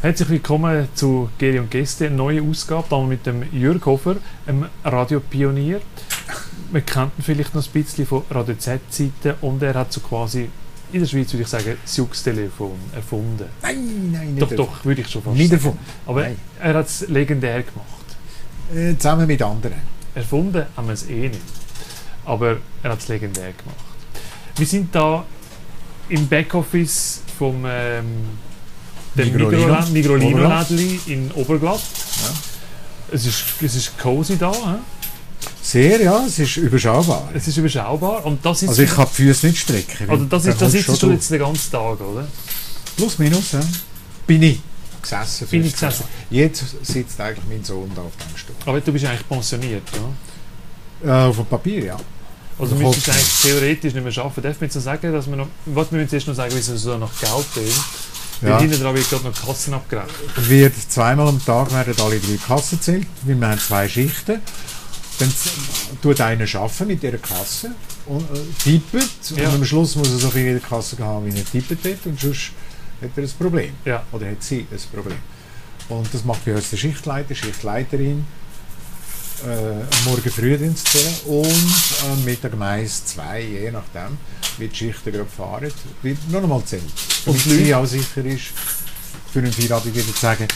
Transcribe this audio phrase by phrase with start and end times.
[0.00, 4.14] Herzlich willkommen zu Geri und Gäste, eine neue Ausgabe, da mit dem Jürg Hofer,
[4.46, 5.80] einem Radiopionier.
[6.70, 10.50] Wir kannten vielleicht noch ein bisschen von Radio Z-Zeiten und er hat so quasi,
[10.92, 13.46] in der Schweiz würde ich sagen, das Jux-Telefon erfunden.
[13.60, 15.62] Nein, nein, nicht Doch, doch, würde ich schon fast Nicht sagen.
[15.64, 15.84] erfunden.
[16.06, 16.36] Aber Nein.
[16.60, 18.06] er hat es legendär gemacht.
[18.72, 19.78] Äh, zusammen mit anderen.
[20.14, 21.40] Erfunden haben wir es eh nicht.
[22.24, 23.84] Aber er hat es legendär gemacht.
[24.56, 25.24] Wir sind da
[26.08, 28.06] im Backoffice vom ähm,
[29.18, 29.66] dem Migrolino.
[29.74, 30.70] Migrolino- Migrolino Oberglatt.
[30.70, 31.80] Lädli in Oberglatt.
[32.24, 32.30] Ja.
[33.14, 34.52] Es, ist, es ist cozy da.
[34.52, 34.76] hä?
[35.62, 37.28] Sehr, ja, es ist überschaubar.
[37.34, 38.24] Es ist überschaubar.
[38.24, 40.08] Und das ist, Also ich kann die Füße nicht strecken.
[40.10, 42.26] also das, ist, das kommst sitzt du jetzt den ganzen Tag, oder?
[42.96, 43.60] Plus, minus, ja.
[44.26, 44.60] Bin ich
[45.02, 45.46] gesessen.
[45.48, 46.04] Bin ich 15 gesessen.
[46.30, 48.56] Jetzt sitzt eigentlich mein Sohn da auf dem Stuhl.
[48.66, 49.82] Aber du bist eigentlich pensioniert,
[51.04, 51.26] ja?
[51.26, 51.96] Äh, auf dem Papier, ja.
[52.58, 53.18] Also müsstest du hoffe.
[53.20, 54.42] eigentlich theoretisch nicht mehr arbeiten.
[54.42, 55.46] Darf man jetzt noch sagen, dass wir noch...
[55.66, 57.80] Was wir müssen jetzt noch sagen, wie es so nach Geld tönt.
[58.42, 58.58] Ja.
[58.60, 60.48] hinten dran wird gerade noch Kassen abgerechnet.
[60.48, 64.40] Wird zweimal am Tag werden alle drei Kassen gezählt, weil wir haben zwei Schichten.
[65.18, 65.32] Dann
[66.00, 67.72] tut einer arbeiten mit dieser Kasse
[68.06, 69.48] und äh, tippet Ja.
[69.48, 72.06] und am Schluss muss er so viel in der Kasse haben, wie er tippet hat
[72.06, 72.52] und sonst
[73.02, 73.72] hat er ein Problem.
[73.84, 74.04] Ja.
[74.12, 75.18] Oder hat sie ein Problem.
[75.88, 78.24] Und das macht bei uns der Schichtleiter, Schichtleiterin,
[79.46, 84.16] äh, am Morgen früh ins zählen und am Mittag meist zwei, je nachdem,
[84.58, 85.70] wie die Schichten gerade fahren,
[86.02, 86.82] wird noch einmal zählt.
[87.26, 88.46] Leute- sie auch sicher ist,
[89.32, 90.48] für einen Feierabend zu sagen,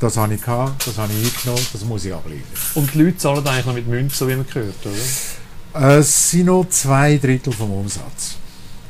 [0.00, 2.44] das habe ich gehabt, das habe ich eingenommen, das muss ich abliefern.
[2.74, 5.86] Und die Leute zahlen eigentlich noch mit Münzen, so wie man gehört, oder?
[5.88, 8.36] Äh, Es sind noch zwei Drittel vom Umsatz.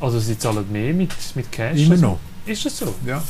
[0.00, 1.78] Also sie zahlen mehr mit, mit Cash?
[1.78, 2.06] Immer also?
[2.06, 2.18] noch.
[2.46, 2.94] Ist das so?
[3.06, 3.22] Ja.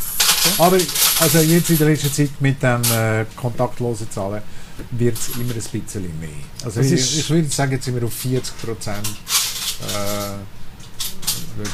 [0.59, 0.77] Aber
[1.21, 4.43] also jetzt in der letzten Zeit mit dem äh, kontaktlosen Zahlen
[4.91, 6.29] wird es immer ein bisschen mehr.
[6.65, 9.07] Also Das ich, ist- ich würde sagen, jetzt sind wir auf 40 Prozent
[9.83, 10.39] äh,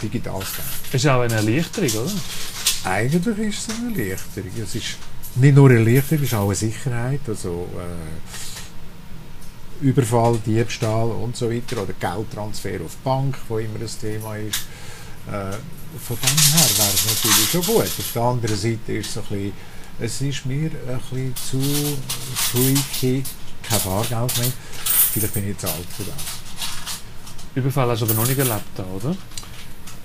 [0.02, 0.62] digital scan.
[0.92, 2.12] Ist auch eine Erleichterung, oder?
[2.84, 4.50] Eigentlich ist es eine Erleichterung.
[4.62, 4.86] Es ist
[5.36, 7.20] nicht nur eine Erleichterung, es ist auch eine Sicherheit.
[7.26, 7.68] Also
[9.82, 14.36] äh, Überfall, Diebstahl und so weiter oder Geldtransfer auf die Bank, wo immer ein Thema
[14.36, 14.60] ist.
[15.26, 15.56] Äh,
[16.06, 17.82] von dem her wäre es natürlich schon gut.
[17.84, 19.52] Auf der anderen Seite ist es ein bisschen,
[20.00, 21.98] es ist mir ein bisschen zu
[22.34, 23.22] freaky,
[23.62, 24.52] kein Fahrgeld mehr.
[25.12, 26.14] Vielleicht bin ich jetzt alt für das.
[27.54, 29.16] Überfall hast du aber noch nicht erlebt, oder?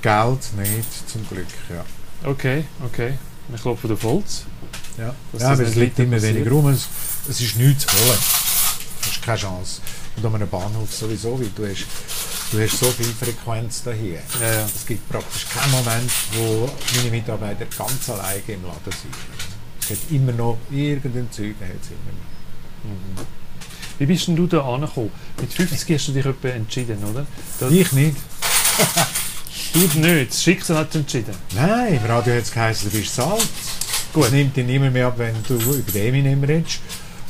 [0.01, 1.83] Geld nicht, zum Glück, ja.
[2.29, 3.17] Okay, okay.
[3.47, 4.45] Wir klopfen auf Holz.
[4.97, 6.35] Ja, ja aber es liegt immer passiert.
[6.35, 6.67] weniger rum.
[6.69, 6.87] Es,
[7.29, 8.19] es ist nichts zu holen.
[9.01, 9.81] Das ist keine Chance.
[10.17, 11.85] Und an einem Bahnhof sowieso, weil du hast,
[12.51, 14.21] du hast so viel Frequenz da hier.
[14.39, 14.65] Ja, ja.
[14.65, 19.13] Es gibt praktisch keinen Moment, wo meine Mitarbeiter ganz alleine im Laden sind.
[19.87, 22.89] Gibt immer noch irgendein Zeug, hat es immer noch.
[22.91, 23.27] Mhm.
[23.97, 25.11] Wie bist denn du da angekommen?
[25.39, 27.25] Mit 50 hast du dich etwa entschieden, oder?
[27.59, 28.17] Da, Ich nicht.
[29.73, 31.33] du nicht, das Schicksal hat entschieden.
[31.55, 33.47] Nein, im Radio hat es geheißen, du bist zu alt.
[34.13, 34.25] Gut.
[34.25, 36.79] Das nimmt dich immer mehr ab, wenn du über den Eminem redest.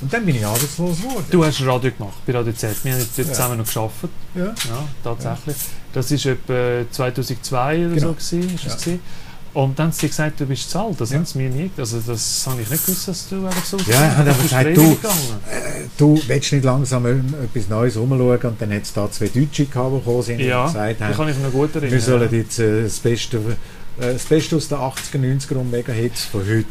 [0.01, 1.25] Und dann bin ich arbeitslos geworden.
[1.31, 2.75] Du hast Radio gemacht bei Radio Z.
[2.83, 3.33] Wir haben dort Ja.
[3.33, 4.09] zusammen noch gearbeitet.
[4.35, 4.45] Ja.
[4.45, 5.55] Ja, tatsächlich.
[5.93, 8.07] Das war etwa 2002 oder Genau.
[8.07, 8.13] so.
[8.13, 8.93] Gewesen, ist Ja.
[9.55, 10.99] Und dann haben sie gesagt, du bist zu alt.
[10.99, 11.17] Das Ja.
[11.17, 14.01] haben sie mir nie Also das habe ich nicht gewusst, dass du einfach so Ja,
[14.17, 15.39] einfach ist gesagt, du- gegangen.
[15.97, 19.93] Du willst nicht langsam etwas Neues umschauen und dann hat es da zwei Deutsche gehabt,
[19.93, 21.91] die gekommen sind Ja, und gesagt haben, kann ich noch gut erinnern.
[21.93, 26.25] wir sollen jetzt äh, das, Beste, äh, das Beste aus den 80er, 90er und Mega-Hits
[26.25, 26.65] von heute.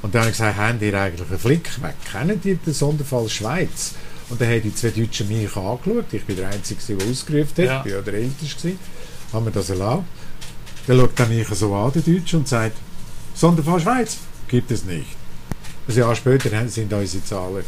[0.00, 1.94] Und dann habe ich gesagt, haben die eigentlich einen Flick weg?
[2.10, 3.92] Kennen die den Sonderfall Schweiz?
[4.30, 6.04] Und dann haben die zwei Deutschen mich angeschaut.
[6.12, 7.64] Ich bin der Einzige, der ausgerufen hat.
[7.64, 7.76] Ja.
[7.78, 8.72] Ich bin ja der Älteste.
[9.32, 10.04] Haben wir das erlaubt?
[10.88, 12.78] Dann schaut er mich so an, der Deutsche, und sagt,
[13.34, 14.16] Sonderfall Schweiz
[14.48, 15.16] gibt es nicht.
[15.86, 17.62] Ein Jahr später sind unsere Zahlen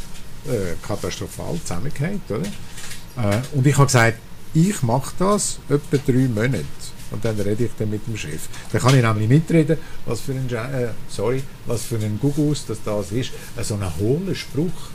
[0.47, 2.41] äh, katastrophal zusammengefallen, oder?
[2.41, 4.19] Äh, und ich habe gesagt,
[4.55, 6.65] ich mache das etwa drei Monate.
[7.11, 8.49] Und dann rede ich dann mit dem Chef.
[8.73, 9.77] Dann kann ich nämlich mitreden,
[10.07, 13.33] was für ein, äh, sorry, was für ein Gugus das das ist.
[13.55, 14.89] Äh, So ein hohler Spruch,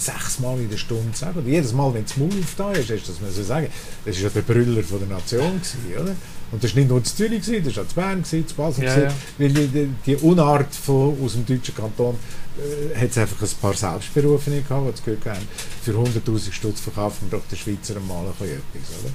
[0.00, 1.38] sechsmal in der Stunde sagen.
[1.38, 3.68] Und jedes Mal, wenn das Maul aufgetan ist, du das müssen sagen.
[4.04, 6.16] Das war ja der Brüller von der Nation, gewesen, oder?
[6.52, 8.56] Und das war nicht nur in Zürich, gewesen, das war auch in Bern, gewesen, in
[8.56, 8.84] Basel.
[8.84, 9.14] Ja, ja.
[9.38, 12.16] Weil die, die, Unart von, aus dem deutschen Kanton
[12.58, 15.46] äh, hat es einfach ein paar Selbstberufene gehabt, die das Glück haben.
[15.82, 19.12] Für 100'000 Stutz verkaufen wir doch den Schweizer mal ein bisschen etwas, oder?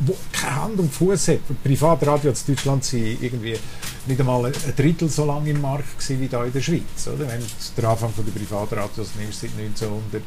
[0.00, 1.62] Wo keine Hand und Fuß hat.
[1.62, 3.56] Privatradio in Deutschland sind irgendwie
[4.06, 7.28] nicht einmal ein Drittel so lange im Markt gewesen wie da in der Schweiz, oder?
[7.28, 10.22] Wenn du den Anfang der Privatradios nimmst, seit 1900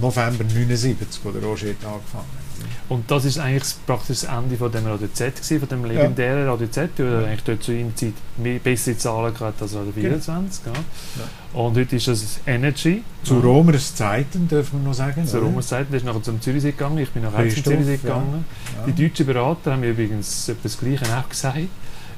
[0.00, 2.45] November 79, wo der Roger hat angefangen.
[2.88, 6.48] Und das ist eigentlich praktisch das Ende von dem Radio Z, gewesen, von dem legendären
[6.48, 9.92] Radio Z, weil er eigentlich dort zu ihrer Zeit mehr, bessere Zahlen gehabt als Radio
[9.92, 10.18] Genau.
[10.20, 10.66] 24.
[10.66, 11.60] Ja.
[11.60, 13.02] Und heute ist das Energy.
[13.24, 13.40] Zu Ja.
[13.40, 15.26] Romers Zeiten, dürfen wir noch sagen.
[15.26, 15.48] Zur oder?
[15.48, 17.96] Romerszeit, der ist nachher zum Zürichsee gegangen, ich bin nachher zum Zürichsee ja.
[17.96, 18.44] gegangen.
[18.76, 18.92] Ja.
[18.92, 21.58] Die deutschen Berater haben mir übrigens etwa das Gleiche auch gesagt.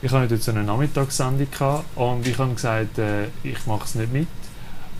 [0.02, 3.94] Ich hatte dort so eine Nachmittagssendung gehabt und ich habe gesagt, äh, ich mache es
[3.94, 4.28] nicht mit.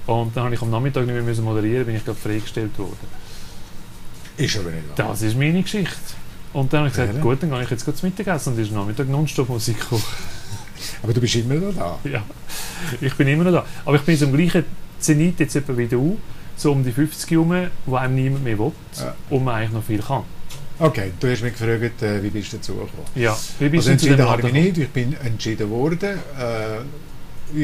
[0.07, 2.97] Und dann habe ich am Nachmittag nicht mehr müssen moderieren, bin ich gerade freigestellt worden.
[4.39, 5.09] Ist aber nicht wahr.
[5.09, 5.95] Das ist meine Geschichte.
[6.53, 7.21] Und dann habe ich gesagt, Ja.
[7.21, 10.03] gut, dann gehe ich jetzt kurz Mittagessen und ist am Nachmittag Nonstop-Musik gekommen.
[11.03, 11.99] Aber du bist immer noch da.
[12.09, 12.23] Ja,
[13.01, 13.67] ich bin immer noch da.
[13.85, 14.65] Aber ich bin so im gleichen
[14.99, 16.19] Zenit jetzt etwa wie du,
[16.57, 17.55] so um die 50 herum,
[17.87, 19.15] wo einem niemand mehr will Ja.
[19.31, 20.23] und man eigentlich noch viel kann.
[20.81, 22.91] Okay, du hast mich gefragt, äh, wie bist du dazu gekommen?
[23.17, 24.79] Ja, wie bist Also du entschieden habe ich nicht.
[24.79, 26.19] Ich bin entschieden worden.
[26.39, 26.79] Äh,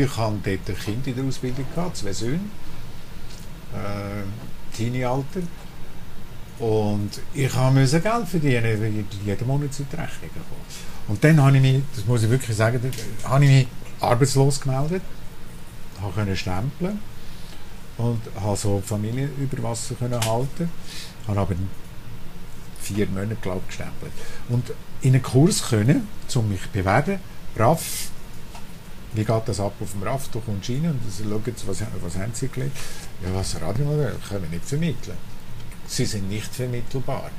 [0.03, 2.41] ich hatte dort ein Kind in der Ausbildung, gehabt, zwei Söhne.
[3.73, 5.41] Äh, Teenie-Alter.
[6.59, 11.09] Und ich musste Geld verdienen, weil ich jeden Monat zu den Rechnungen kam.
[11.09, 12.81] Und dann habe ich mich, das muss ich wirklich sagen,
[13.25, 13.69] habe ich mich
[14.01, 15.03] arbeitslos gemeldet,
[16.15, 16.99] können stempeln
[17.97, 20.71] und habe so die Familie über Wasser können halten,
[21.27, 21.55] habe aber
[22.81, 24.13] vier Monate glaube ich, gestempelt.
[24.49, 24.73] Und
[25.03, 27.19] in einen Kurs können, um mich zu bewerben,
[27.57, 28.09] RAF,
[29.15, 32.17] wie geht das ab auf dem RAF, du kommst rein und sie schauen, was, was
[32.17, 32.77] haben sie gelegt?
[33.23, 35.17] Ja, was Radiomodell können wir nicht vermitteln.
[35.95, 37.31] Sie sind nicht vermittelbar.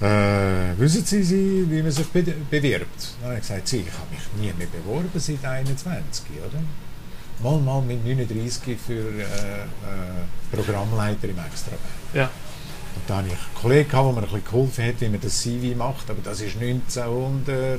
[0.00, 3.14] Äh, wissen Sie, Sie, wie man sich be bewirbt?
[3.20, 6.60] Dann habe ich gesagt, Sie, ich habe mich nie mehr beworben seit 21, oder?
[7.42, 9.66] Mal, mal mit 39 für äh, äh,
[10.52, 11.80] Programmleiter im Extrabank.
[12.12, 12.24] Ja.
[12.24, 15.40] Und da hatte ich einen Kollegen, der mir ein bisschen geholfen hat, wie man das
[15.40, 17.78] CV macht, aber das war 1988.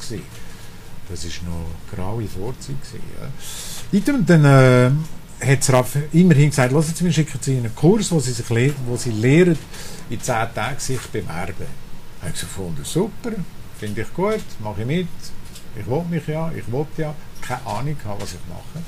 [0.00, 0.22] Gewesen.
[1.08, 2.76] Das war noch graue Vorzeit.
[2.80, 3.28] Gewesen, ja.
[4.14, 4.90] Und dann äh,
[5.40, 8.46] hat Raff immerhin gesagt, lassen Sie mir schicken Sie einen Kurs, wo Sie, sich
[8.86, 9.58] wo Sie lehren,
[10.08, 11.66] in 10 Tagen sich bewerben.
[12.20, 13.32] habe ich gefunden, super,
[13.78, 15.08] finde ich gut, mache ich mit.
[15.78, 18.84] Ich wollte mich ja, ich wollte ja, keine Ahnung haben, was ich mache.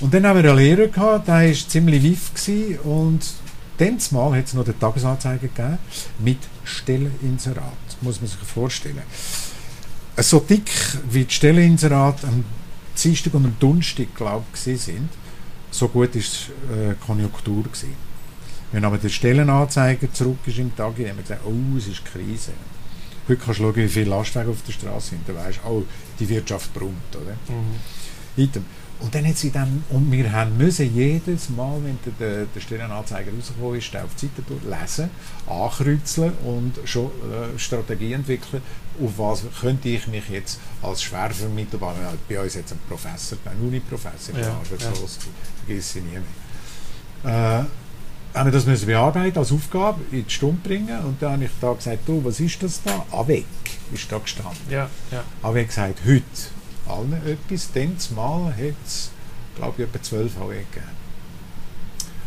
[0.00, 2.32] Und dann haben wir einen Lehrer gehabt, der war ziemlich wiff
[2.84, 3.20] und
[3.78, 5.78] dann Mal hat es noch den Tagesanzeiger gegeben
[6.18, 7.64] mit Stelleninserat.
[8.00, 9.02] Muss man sich vorstellen.
[10.16, 10.70] So dick
[11.10, 12.44] wie die Stelleninserat am
[13.02, 15.08] Dienstag und am Donnerstag, glaube ich, sind,
[15.72, 17.64] so gut war äh, die Konjunktur.
[17.64, 17.94] Gewesen.
[18.70, 22.52] Wenn aber der Stellenanzeiger zurück ist im Tag, haben wir gesagt, oh, es ist Krise.
[23.28, 25.28] Heute kannst du schauen, wie viele Lastwagen auf der Straße sind.
[25.28, 25.84] Dann weißt du, oh,
[26.18, 27.14] die Wirtschaft brummt.
[27.14, 27.36] Oder?
[27.48, 28.64] Mhm.
[29.02, 33.32] Und dann hat sie dann, und wir haben müssen jedes Mal, wenn der, der, Stellenanzeiger
[33.32, 35.10] rausgekommen ist, auf die Seite durchlesen,
[35.46, 38.62] ankreuzeln und schon äh, Strategie entwickeln,
[39.00, 41.94] auf was könnte ich mich jetzt als Schwervermittelbar,
[42.28, 45.64] bei uns jetzt ein Professor, ein Uni-Professor, Ja, arbeitslos, ja.
[45.66, 46.18] vergiss ich nie
[47.24, 47.60] mehr.
[47.62, 47.64] Äh,
[48.34, 51.50] haben wir das müssen bearbeiten als Aufgabe in die Stunde bringen und dann habe ich
[51.60, 53.04] da gesagt, du, was ist das da?
[53.10, 53.44] Avec
[53.92, 54.58] ist da gestanden.
[54.70, 55.54] Ja, ja.
[55.54, 56.22] Wie gesagt, heute
[56.88, 59.10] allen etwas, dann zumal hat es,
[59.56, 61.02] glaube ich, etwa 12 HW gegeben.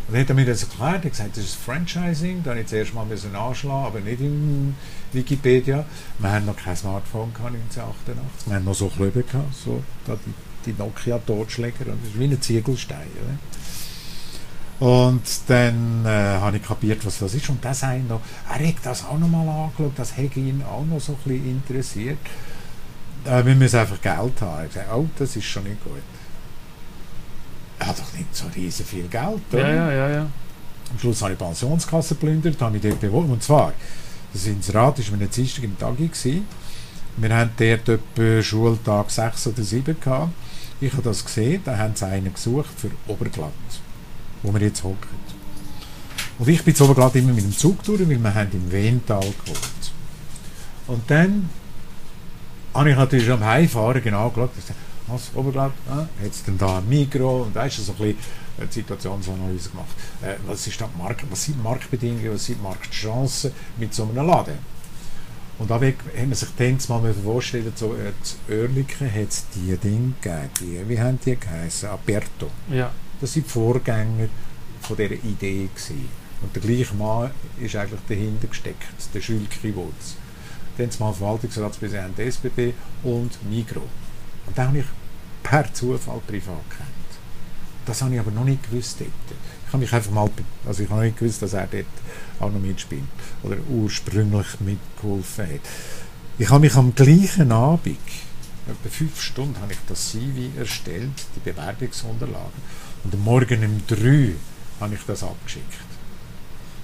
[0.08, 2.62] Und dann hat er mir das erklärt, er hat gesagt, das ist Franchising, da habe
[2.62, 4.76] ich zuerst mal müssen anschlagen, aber nicht in
[5.16, 5.86] Wikipedia.
[6.20, 10.72] Wir haben noch kein Smartphone gehabt 1988, wir haben noch so Klöbe gehabt, so, die,
[10.72, 13.08] die Nokia-Totschläger, und das ist wie ein Ziegelstein.
[13.24, 13.38] Oder?
[14.80, 17.50] Und dann äh, habe ich kapiert, was das ist.
[17.50, 18.20] Und das hat noch,
[18.50, 21.50] er hat das auch noch mal angeschaut, das hat ihn auch noch so ein bisschen
[21.50, 22.18] interessiert.
[23.26, 24.32] Äh, wir müssen einfach Geld haben.
[24.32, 25.94] Ich habe gesagt, oh, das ist schon nicht gut.
[27.80, 29.42] Er hat doch nicht so riesen viel Geld.
[29.52, 29.70] Oder?
[29.70, 30.28] Ja, ja, ja, ja.
[30.92, 33.32] Am Schluss habe ich die Pensionskasse geplündert, habe ich dort beworben.
[33.32, 33.74] Und zwar,
[34.36, 35.96] das Inserat war mir Dienstag im Tag.
[35.98, 40.34] Wir hatten dort etwa Schultag 6 oder 7 gehabt.
[40.82, 43.54] Ich habe das gesehen, da haben sie einen gesucht für Oberglatt,
[44.44, 45.26] wo wir jetzt hocken.
[46.38, 49.22] Und ich bin zu Oberglatt immer mit dem Zug durch, weil wir haben im Wental
[49.22, 49.94] gewohnt.
[50.88, 51.50] Und dann
[52.74, 54.50] habe ich natürlich am Heimfahren genau geschaut,
[55.08, 58.18] was, Oberglatt, ah, es denn da ein Mikro und weißt du, so ein bisschen
[58.60, 59.96] äh, die Situationsanalyse gemacht.
[60.22, 64.04] Äh, was, ist da Markt, was sind die Marktbedingungen, was sind die Marktchancen mit so
[64.04, 64.76] einem Laden?
[65.58, 65.94] Und da haben
[66.30, 70.90] wir sich dann mal vorstellen, so äh, zu Oerlikon hat es die Dinge gegeben, die,
[70.90, 71.90] wie haben die geheißen?
[71.90, 72.50] Aperto.
[72.70, 72.92] ja.
[73.22, 74.28] Das sind die Vorgänger
[74.82, 76.10] von dieser Idee gewesen.
[76.42, 77.32] Und der gleiche Mann
[77.62, 78.84] ist eigentlich dahinter gesteckt,
[79.14, 80.16] der Schülke Wurz.
[80.78, 83.84] Dann mal Verwaltungsratspräsident der SBB und Migro.
[84.46, 84.86] Und den habe ich
[85.44, 86.95] per Zufall privat kennt.
[87.86, 89.10] Das habe ich aber noch nicht gewusst dort.
[89.68, 90.30] Ich habe mich einfach mal,
[90.66, 91.86] also ich habe noch nicht gewusst, dass er dort
[92.40, 93.04] auch noch mitspielt
[93.44, 95.60] oder ursprünglich mitgeholfen hat.
[96.38, 97.98] Ich habe mich am gleichen Abend,
[98.68, 102.62] etwa fünf Stunden, habe ich das CV erstellt, die Bewerbungsunterlagen.
[103.04, 104.34] Und am Morgen um drei
[104.80, 105.64] habe ich das abgeschickt.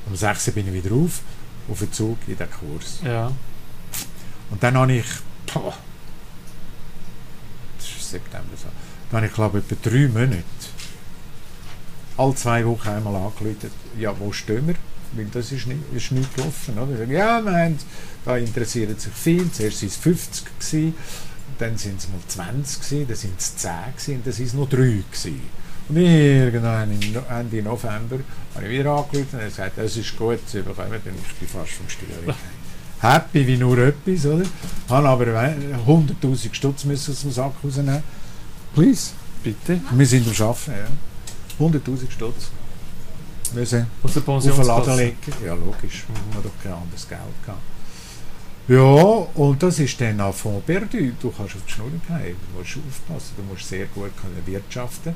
[0.07, 1.21] Um sechs bin ich wieder auf,
[1.69, 2.99] auf den Zug in den Kurs.
[3.03, 3.31] ja.
[4.49, 5.05] Und dann habe ich,
[5.53, 5.73] boah,
[7.77, 8.67] das ist September so,
[9.09, 10.43] dann habe ich glaube ich etwa drei Monate,
[12.17, 14.75] alle zwei Wochen einmal angerufen, ja, wo stehen wir?
[15.13, 16.77] weil das ist nicht, ist nicht gelaufen.
[16.79, 16.97] Oder?
[16.97, 17.77] Sagen, Ja, wir haben,
[18.23, 20.95] da interessieren sich viele, zuerst waren es 50 gewesen,
[21.59, 24.53] dann sind es mal 20 gewesen, dann sind es 10 gewesen, und dann sind es
[24.53, 25.41] noch 3 gewesen.
[25.89, 28.19] Und irgendwann Ende November
[28.55, 31.13] habe ich wieder angerufen und er gesagt, das ist gut, Sie bekommen den.
[31.29, 32.33] Ich bin fast vom Steuer
[33.01, 34.45] Happy wie nur etwas, oder?
[34.87, 38.01] Habe aber we- 100'000 Stutz müssen aus dem Sack rausnehmen.
[38.73, 39.09] Please.
[39.43, 39.81] Bitte.
[39.91, 40.87] Wir sind am Arbeiten, ja.
[41.61, 42.49] 100'000 Stutz.
[43.53, 44.95] Müssen Aus der Pensionskasse.
[44.97, 45.17] legen.
[45.45, 46.05] Ja, logisch.
[46.07, 47.59] Wir haben doch kein anderes Geld gehabt.
[48.67, 51.11] Ja, und das ist dann auch von perdu.
[51.19, 52.35] Du kannst auf die Schnur gehen.
[52.53, 53.33] Du musst aufpassen.
[53.35, 55.13] Du musst sehr gut können wirtschaften.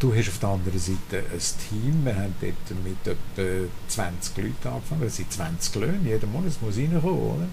[0.00, 0.98] Du hast auf der anderen Seite
[1.32, 2.04] ein Team.
[2.04, 5.02] Wir haben dort mit etwa 20 Leuten angefangen.
[5.02, 5.98] Das sind 20 Löhne.
[6.08, 7.46] Jeden Monat muss reinkommen, oder?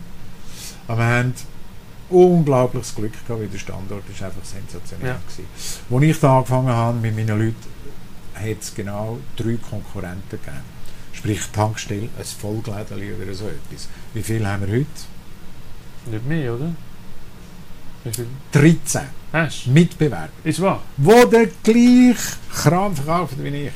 [0.88, 1.34] Aber wir haben
[2.10, 5.20] unglaubliches Glück gehabt, weil der Standort ist einfach sensationell Ja.
[5.28, 5.46] gewesen.
[5.92, 7.56] Als ich da angefangen habe mit meinen Leuten,
[8.36, 10.76] hat es genau drei Konkurrenten gegeben.
[11.14, 13.88] Sprich Tankstelle, ein Vollglädeli oder so etwas.
[14.14, 16.12] Wie viel haben wir heute?
[16.12, 16.72] Nicht mehr, oder?
[18.04, 18.28] Wie viel?
[18.52, 19.02] 13
[19.34, 19.68] Hast?
[19.68, 20.82] Mitbewerber, Ist wahr.
[20.98, 23.72] die den gleichen Kram verkaufen wie ich.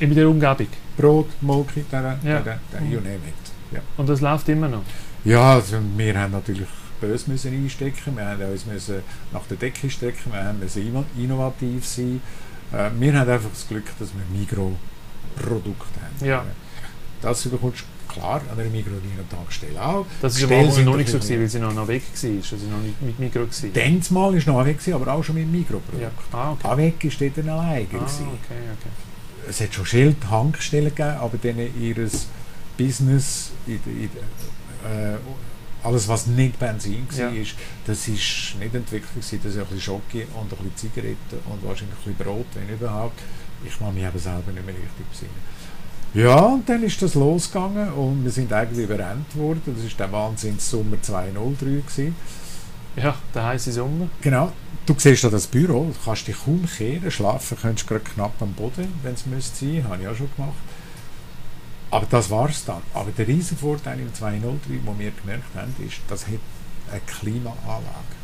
[0.00, 0.66] In der Umgebung.
[0.96, 2.40] Brot, Molke, da, Ja.
[2.40, 3.52] da, you name it.
[3.72, 4.82] Ja, Und das läuft immer noch.
[5.24, 6.66] ja also wir haben natürlich
[7.00, 9.02] böse müssen einstecken, wir haben uns müssen
[9.32, 12.20] nach der Decke strecken, wir haben müssen inno- innovativ sein.
[12.72, 16.26] Äh, wir haben einfach das Glück, dass wir Mikro-Produkte haben.
[16.26, 16.44] Ja.
[17.22, 20.06] Das bekommst du klar an einer Mikro-Tankstelle auch.
[20.20, 22.30] Das ist am Anfang noch nicht so, gewesen, weil sie noch, noch weg war.
[22.30, 24.14] Also noch nicht mit Mikro gewesen.
[24.14, 26.00] Mal ist noch weg, aber auch schon mit Mikroprodukten.
[26.02, 26.10] Ja.
[26.32, 26.68] Ah, okay.
[26.68, 27.86] Ah, weg ist dort ein alleine.
[27.92, 28.26] Ah, gewesen.
[28.28, 28.90] okay, okay.
[29.48, 31.94] Es hat schon Schild, Tankstellen gegeben, aber dann ihr
[32.76, 34.10] Business, in, der- in,
[34.84, 35.18] der, äh,
[35.86, 37.28] alles was nicht Benzin war, Ja.
[37.42, 37.54] ist,
[37.86, 39.40] das ist nicht entwickelt gewesen.
[39.42, 42.68] Das ist ein bisschen Schoki und ein bisschen Zigaretten und wahrscheinlich ein bisschen Brot, wenn
[42.74, 43.18] überhaupt.
[43.64, 45.56] Ich kann mich eben selber nicht mehr richtig besinnen.
[46.14, 49.62] Ja, und dann ist das losgegangen und wir sind eigentlich überrannt worden.
[49.76, 52.16] Das ist der Wahnsinns Sommer 203 gewesen.
[52.96, 54.08] Ja, der heiße Sommer.
[54.22, 54.52] Genau.
[54.86, 58.52] Du siehst da das Büro, du kannst dich kaum kehren, schlafen könntest gerade knapp am
[58.52, 60.54] Boden, wenn es müsste sein, habe ich auch schon gemacht.
[61.90, 62.82] Aber das war es dann.
[62.94, 66.34] Aber der riesen Vorteil im 203, den wir gemerkt haben, ist, das hat
[66.90, 68.16] eine Klimaanlage.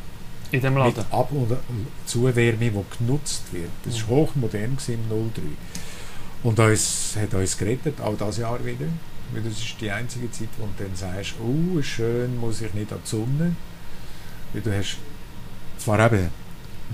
[0.51, 1.05] In dem Mit Laden.
[1.13, 1.57] Ab- und
[2.05, 3.71] Zuwärme, die genutzt wird.
[3.85, 4.21] Das war Mhm.
[4.23, 5.43] hochmodern im 03.
[6.43, 8.87] Und uns, hat uns gerettet, auch das Jahr wieder.
[9.33, 12.93] Weil das ist die einzige Zeit, wo du dann sagst, oh, schön, muss ich nicht
[12.93, 13.57] an die Sonne.
[14.53, 14.99] Weil du hast
[15.79, 16.29] zwar eben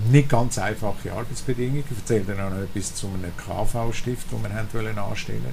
[0.09, 4.53] nicht ganz einfache Arbeitsbedingungen, ich erzähle dann auch noch etwas zu einem KV-Stift, den wir
[4.53, 5.43] haben wollen anstellen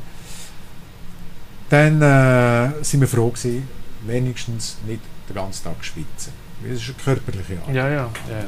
[1.68, 3.68] Dann äh, sind wir froh gewesen,
[4.06, 6.32] wenigstens nicht den ganzen Tag schwitzen.
[6.62, 7.74] Das ist eine körperliche Arbeit.
[7.74, 7.94] Ja, ja.
[8.30, 8.44] ja.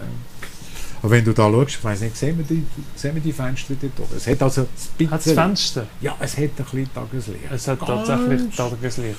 [1.01, 2.65] Aber wenn du da schaust, ich weiss nicht, sehen wir die,
[2.97, 4.17] sehen wir die Fenster dort oben?
[4.17, 5.87] Es hat also ein bisschen, Hat das Fenster?
[6.01, 7.45] ja, es hat ein bisschen Tageslicht.
[7.53, 9.19] Es hat Ganz- tatsächlich Tageslicht.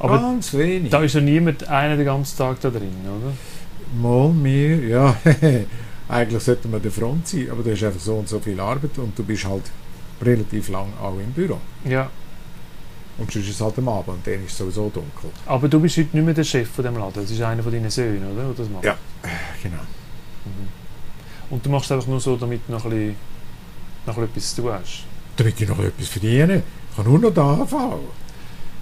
[0.00, 0.90] Aber ganz wenig.
[0.90, 3.32] da ist ja niemand einer den ganzen Tag da drin, oder?
[4.02, 5.16] Mal mehr, ja,
[6.08, 8.98] eigentlich sollte man der Front sein, aber du hast einfach so und so viel Arbeit
[8.98, 9.62] und du bist halt
[10.20, 11.60] relativ lang auch im Büro.
[11.84, 12.10] Ja.
[13.16, 15.30] Und sonst ist es halt am Abend und dann ist es sowieso dunkel.
[15.46, 17.22] Aber du bist heute nicht mehr der Chef von dem Laden.
[17.22, 18.42] Das ist einer von deinen Söhnen, oder?
[18.42, 18.84] der das macht?
[18.84, 18.96] Ja.
[19.62, 19.76] Genau.
[19.76, 20.68] Mhm.
[21.50, 23.16] Und du machst es einfach nur so, damit du noch ein bisschen,
[24.06, 25.04] noch etwas zu tun hast.
[25.36, 28.00] Damit ich noch etwas verdiene, ich kann nur noch da anfangen.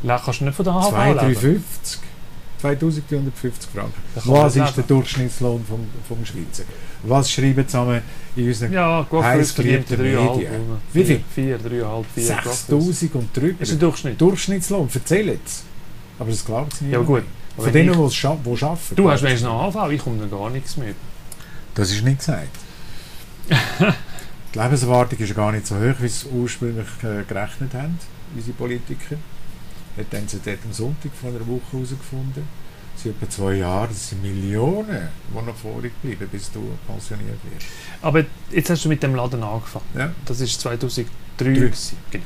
[0.06, 2.00] Kannst du nicht von der AHV 250.
[2.62, 3.92] 2350 Franken.
[4.14, 4.85] Was ist der.
[4.85, 6.62] Durchschnittslohn vom, vom Schweizer?
[7.02, 8.02] Was schreiben zusammen
[8.37, 10.35] in unseren Ja, Coiffeur verdient Heißgeliebte 3,5.
[10.35, 10.52] Medien.
[10.92, 11.25] Wie viel?
[11.35, 12.25] 4, 3,5, 4.
[12.25, 13.57] 6000 und drüber?
[13.59, 14.21] Das ist der Durchschnitt.
[14.21, 15.64] Durchschnittslohn, erzähl jetzt.
[16.21, 16.92] Aber das glaubt es nicht.
[16.92, 17.25] Ja, aber gut.
[17.57, 18.78] Von Wenn denen, die es scha arbeiten.
[18.95, 20.95] Du hast wenigstens noch AHV, ich komme dann gar nichts mehr.
[21.75, 22.49] Das ist nicht gesagt.
[24.54, 27.99] die Lebenserwartung ist gar nicht so hoch, wie sie ursprünglich äh, gerechnet haben,
[28.37, 29.16] unsere Politiker.
[29.96, 32.44] Hat dann sie dort am Sonntag von einer Woche herausgefunden.
[32.96, 37.66] Sie etwa zwei Jahre, das sind Millionen, die noch vorig bleiben, bis du pensioniert wirst.
[38.02, 39.84] Aber jetzt hast du mit dem Laden angefangen.
[39.96, 40.12] Ja.
[40.26, 41.04] Das war 2003.
[41.38, 41.50] Drei.
[41.52, 42.25] gewesen, Genau.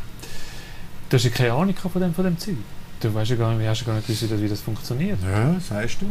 [1.09, 2.57] Du hast ja keine Ahnung von dem, von dem Zeug.
[3.01, 5.19] Du weißt ja gar nicht, wie hast du gar nicht gewusst, wie das- das funktioniert.
[5.23, 6.07] Ja, sagst du.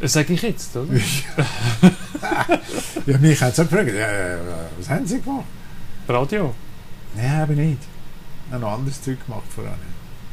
[0.00, 0.94] Das sage ich jetzt, oder?
[3.06, 4.38] Ja, mich hat es auch gefragt, ja, äh,
[4.78, 5.44] was haben sie gemacht?
[6.08, 6.54] Radio.
[7.16, 7.82] Nein, eben nicht.
[8.52, 9.74] Noch anderes Zeug gemacht vorher.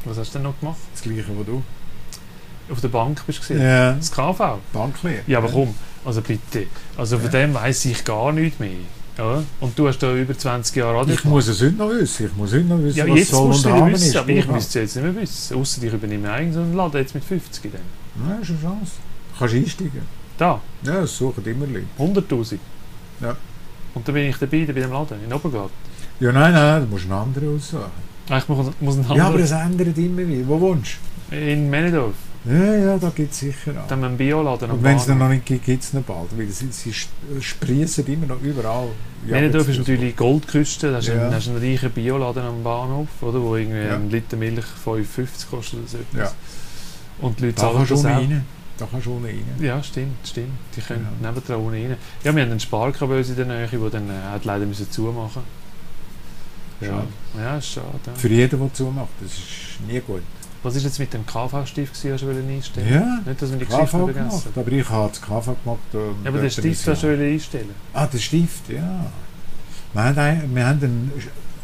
[0.06, 0.78] Was hast du denn noch gemacht?
[0.94, 1.62] Das gleiche, was du.
[2.72, 3.54] Auf der Bank bist du?
[3.54, 4.58] Ja, Das KV?
[4.72, 5.20] Banklehre.
[5.26, 6.66] Ja, aber komm, also bitte.
[6.96, 7.40] Also von Ja.
[7.40, 8.70] dem weiss ich gar nichts mehr.
[9.18, 9.42] Ja?
[9.60, 12.26] Und du hast da über 20 Jahre Radio Ich muss es heute noch wissen.
[12.26, 14.16] Ich muss heute noch wissen, Ja, was jetzt soll musst du wissen, ist.
[14.16, 15.56] aber ich müsste es jetzt nicht mehr wissen.
[15.56, 18.28] Außer ich übernehme irgendeinen Laden jetzt mit 50 dann.
[18.28, 18.92] Ja, ist eine Chance.
[19.32, 20.02] Du kannst einsteigen.
[20.38, 21.86] Da, Ja, das suchen immer Leute.
[21.98, 22.58] 100'000.
[23.22, 23.34] Ja.
[23.94, 25.70] Und dann bin ich dabei, bei dem Laden in Obergart.
[26.20, 28.05] Ja, nein, nein, du musst einen anderen aussuchen.
[28.28, 30.46] Eigentlich muss, muss ein Ja, aber es ändert immer wieder.
[30.48, 30.98] Wo wohnst
[31.30, 32.12] in Menedorf.
[32.44, 32.52] du?
[32.52, 33.88] Ja, ja, da gibt es sicher auch.
[33.88, 36.28] Dann haben wir einen Bioladen Und wenn es noch nicht gibt, gibt es noch bald.
[36.36, 38.88] Weil sie, sie sp- sprießen immer noch überall.
[39.24, 41.22] Menedorf ist natürlich Goldküste, da du Ja.
[41.24, 43.96] einen, hast einen reichen Bioladen am Bahnhof, oder, wo irgendwie Ja.
[43.96, 46.30] ein Liter Milch 5,50 kostet oder so etwas.
[46.30, 47.26] Ja.
[47.26, 48.18] Und die Leute Da zahlen kannst du das ohne auch.
[48.20, 48.44] rein.
[48.78, 49.44] Da kannst du ohne rein.
[49.60, 50.50] Ja, stimmt, stimmt.
[50.76, 51.28] Die können Ja.
[51.30, 51.96] nebendran ohne rein.
[52.22, 54.12] Ja, wir haben einen Sparka bei uns in der Nähe, der dann äh,
[54.44, 55.42] leider müssen zumachen Ja,
[56.80, 57.06] Schade.
[57.38, 57.86] ja schade.
[58.06, 58.14] Ja.
[58.14, 60.22] Für jeden, der zumacht, das ist nie gut.
[60.62, 62.92] Was war jetzt mit dem KV-Stift, hast du einstellen?
[62.92, 64.28] Ja, Nicht, dass wir die Geschichte KV vergessen.
[64.28, 64.46] gemacht.
[64.56, 65.78] Aber ich habe das KV gemacht.
[65.92, 67.70] Ja, aber den Stift hast du ja- einstellen.
[67.92, 69.06] Ah, der Stift, ja.
[69.92, 71.12] Wir haben, ein, wir haben einen,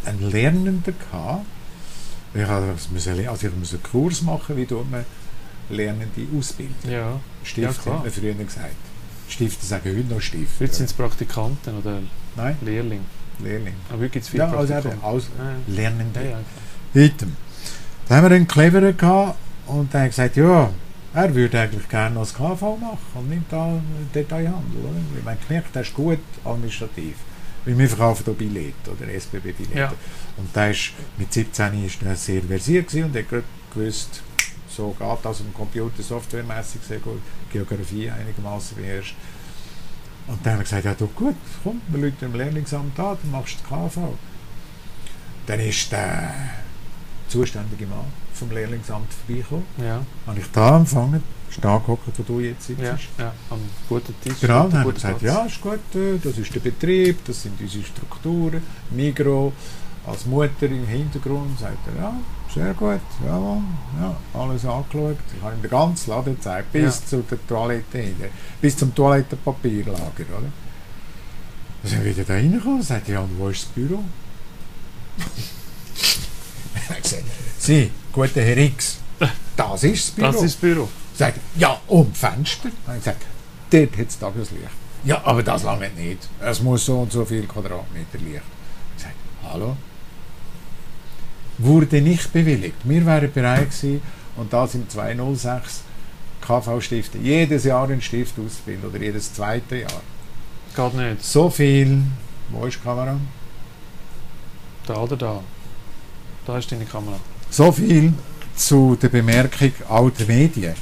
[0.06, 1.44] einen Lernenden gehabt.
[2.34, 5.04] Ich, also ich muss einen Kurs machen, wie tut man
[5.68, 6.74] Lernende ausbilden.
[6.88, 7.18] Ja.
[7.42, 7.96] Stift klar.
[7.96, 8.76] hat man früher gesagt.
[9.28, 10.60] Stifte sagen heute noch Stift.
[10.60, 11.98] Heute sind es Praktikanten oder
[12.36, 13.02] Nein, Lehrlinge.
[13.42, 13.74] Lehrling.
[13.88, 16.20] Aber heute gibt es viele Ja, also eben, als Ja, Lernende.
[16.22, 16.38] ja, ja.
[16.94, 17.26] Heute.
[18.08, 20.70] Da haben wir einen Cleveren gehabt und der hat gesagt, ja,
[21.14, 23.80] er würde eigentlich gerne noch das KV machen und nimmt da
[24.14, 24.80] Detailhandel.
[24.80, 24.90] Oder?
[25.20, 27.16] Ich habe gemerkt, der ist gut administrativ.
[27.64, 29.78] Weil wir verkaufen hier Billette oder SBB-Billette.
[29.78, 29.92] Ja.
[30.36, 33.24] Und der ist, mit 17 ist er sehr versiert und hat
[33.72, 34.22] gewusst,
[34.68, 37.20] so geht das im Computer softwaremäßig sehr gut,
[37.52, 39.14] Geografie einigermaßen beherrscht.
[40.28, 43.30] Und dann haben wir gesagt, ja du gut, komm, wir Leute im Lehrlingsamt an, dann
[43.32, 44.14] machst du das KV.
[45.46, 46.32] Dann ist der
[47.28, 49.64] zuständige Mann vom Lehrlingsamt vorbeigekommen.
[49.78, 52.80] Ja, Habe ich da angefangen, ist da gehockt, wo du jetzt sitzt.
[52.82, 54.40] ja, ja, am guten Tisch.
[54.40, 55.34] Genau, dann haben wir gesagt, Platz.
[55.34, 58.62] ja, ist gut, äh, das ist der Betrieb, das sind unsere Strukturen.
[58.90, 59.52] Migro
[60.06, 62.14] als Mutter im Hintergrund sagt er, ja,
[62.52, 63.62] sehr gut, jawohl,
[64.00, 65.16] ja, alles angeschaut.
[65.36, 67.06] Ich habe ihm den ganzen Laden gezeigt, bis Ja.
[67.06, 68.24] zu der Toilette hinten,
[68.60, 70.00] bis zum Toilettenpapierlager,
[70.38, 70.52] oder?
[71.82, 74.02] Dann sind wir wieder da reingekommen sagt, ja, und wo ist das Büro?
[76.74, 77.24] er hat gesagt,
[77.58, 78.98] Sie, guter Herr X,
[79.56, 80.26] das ist das Büro.
[80.26, 80.88] Das ist das Büro.
[81.14, 82.70] Sagt, ja, und Fenster?
[82.86, 83.22] Dann ich gesagt,
[83.70, 84.64] dort hat es Tageslicht.
[85.04, 86.28] Ja, aber das lange nicht.
[86.40, 88.42] Es muss so und so viel Quadratmeter Licht.
[88.96, 89.76] Ich sage, hallo?
[91.58, 92.76] Wurde nicht bewilligt.
[92.84, 94.02] Wir wären bereit gewesen,
[94.36, 95.82] und da sind 206
[96.40, 100.02] KV-Stifte, jedes Jahr einen Stift auszubilden, oder jedes zweite Jahr.
[100.74, 101.24] Geht nicht.
[101.24, 102.02] So viel,
[102.50, 103.16] wo ist die Kamera?
[104.86, 105.40] Da oder da.
[106.46, 107.16] Da ist deine Kamera.
[107.50, 108.12] So viel
[108.56, 110.74] zu der Bemerkung alter Medien.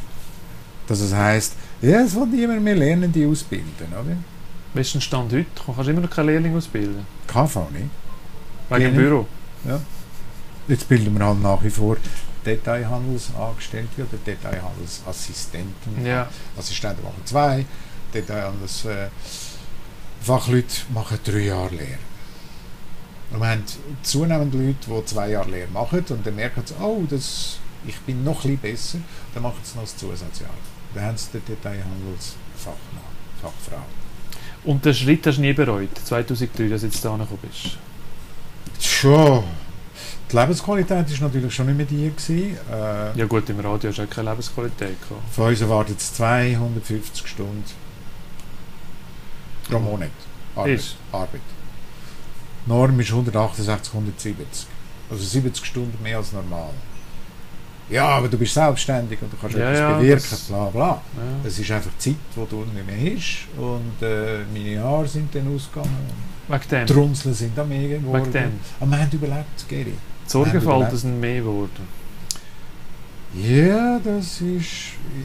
[0.86, 4.16] Dass es heisst, ja, es will niemand mehr Lernende ausbilden, oder?
[4.72, 5.46] Welchen Stand heute?
[5.54, 7.06] Du kannst immer noch keinen Lehrling ausbilden.
[7.26, 7.86] KV nicht.
[8.70, 8.94] Wegen dem.
[8.94, 9.26] Büro.
[10.70, 11.96] Jetzt bilden wir halt nach wie vor
[12.46, 16.06] Detailhandelsangestellte oder Detailhandelsassistenten.
[16.06, 16.28] Ja.
[16.56, 17.66] Assistenten machen zwei,
[18.14, 21.98] Detailhandelsfachleute äh, Fachleute machen drei Jahre Lehre.
[23.32, 23.64] Und wir haben
[24.04, 28.22] zunehmend Leute, die zwei Jahre Lehre machen und dann merken sie, oh, das, ich bin
[28.22, 28.98] noch ein besser,
[29.34, 30.50] dann machen sie noch das Zusatzjahr.
[30.94, 33.10] Dann haben sie den Detailhandelsfachmann,
[33.42, 33.82] Fachfrau.
[34.62, 37.76] Und den Schritt hast du nie bereut, 2003, dass du jetzt da gekommen bist.
[38.78, 39.42] Schon.
[40.30, 42.10] Die Lebensqualität war natürlich schon nicht mehr die.
[42.10, 42.56] Gewesen.
[42.70, 45.22] Äh, Ja gut, im Radio hast du auch keine Lebensqualität gehabt.
[45.34, 47.64] Von uns erwartet es 250 Stunden
[49.68, 50.10] pro Monat
[50.56, 50.78] Arbeit.
[50.78, 50.96] Ist.
[51.12, 51.40] Arbeit.
[52.66, 54.66] Die Norm ist 168, 170.
[55.10, 56.70] Also 70 Stunden mehr als normal.
[57.88, 60.86] Ja, aber du bist selbstständig und du kannst Ja, etwas ja, bewirken, das- bla bla.
[60.88, 61.00] Ja.
[61.48, 63.48] Es ist einfach Zeit, die du nicht mehr hast.
[63.58, 65.90] Und äh, meine Haare sind dann ausgegangen.
[66.46, 66.86] Wegen dem.
[66.86, 68.22] Die Runzeln sind auch mehr geworden.
[68.26, 68.60] Wegen dem.
[68.80, 69.94] Aber wir haben überlebt, Geri.
[70.30, 70.98] Sorgenfalten überlebt?
[70.98, 72.00] sind mehr geworden.
[73.34, 74.70] Ja, das ist.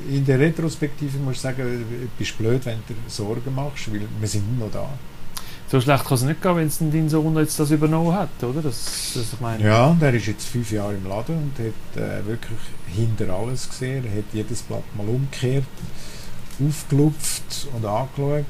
[0.10, 4.28] In der Retrospektive muss ich sagen, du bist blöd, wenn du Sorgen machst, weil wir
[4.28, 4.88] sind noch da.
[5.68, 8.62] So schlecht kann es nicht gehen, wenn es dein Sohn jetzt das übernommen hat, oder?
[8.62, 12.04] Das, das ich meine, Ja, und er ist jetzt fünf Jahre im Laden und hat
[12.04, 14.06] äh, wirklich hinter alles gesehen.
[14.06, 15.66] Er hat jedes Blatt mal umgekehrt,
[16.64, 18.46] aufgelupft und angeschaut.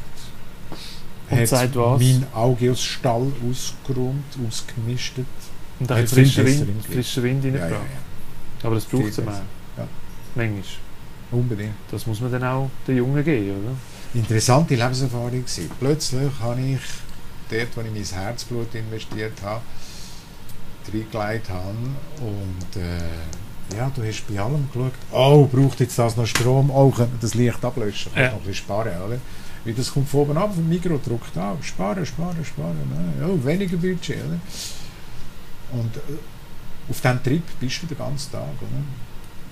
[1.30, 2.02] Und hat sagt was?
[2.02, 5.26] mein Auge aus Stall ausgeräumt, ausgemistet.
[5.80, 7.84] Und ein bisschen frischer Wind, frischer Wind Ja, ja, reingebracht.
[8.62, 9.42] ja, Aber das braucht es besser.
[9.78, 9.88] Ja.
[10.36, 10.64] Manchmal.
[11.32, 11.74] unbedingt.
[11.92, 13.76] Das muss man dann auch den Jungen geben, oder?
[14.20, 15.70] Interessante Lebenserfahrung gewesen.
[15.80, 16.80] Plötzlich habe ich
[17.50, 19.62] dort, wo ich mein Herzblut investiert habe,
[20.94, 21.76] reingelegt habe
[22.22, 26.70] und äh, ja, du hast bei allem geschaut, oh, braucht jetzt das noch Strom?
[26.70, 28.12] Oh, können wir das Licht ablöschen?
[28.16, 28.28] Ja.
[28.28, 29.18] noch ein bisschen sparen, oder?
[29.66, 32.78] Wie das kommt von oben ab, vom Mikro drückt auf, sparen, sparen, sparen,
[33.20, 33.28] ne?
[33.28, 34.40] oh, weniger Budget, oder?
[35.72, 36.00] Und äh,
[36.90, 38.82] auf diesem Trip bist du den ganzen Tag, oder?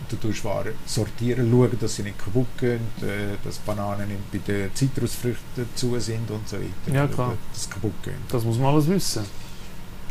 [0.10, 4.38] Du tust Waren sortieren, schauen, dass sie nicht kaputt gehen, äh, dass Bananen nicht bei
[4.39, 6.93] den Zitrusfrüchten zu sind und so weiter.
[6.93, 7.34] Ja, klar.
[7.54, 8.17] Dass kaputt gehen.
[8.30, 9.23] Das muss man alles wissen.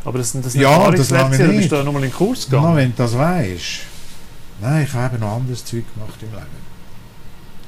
[0.05, 1.71] Aber das, das sind Ja, das lange da bist nicht.
[1.73, 2.77] du da nochmal in den Kurs Na, gegangen.
[2.77, 3.81] wenn du das weisst.
[4.61, 6.47] Nein, ich habe noch anderes Zeug gemacht im Leben.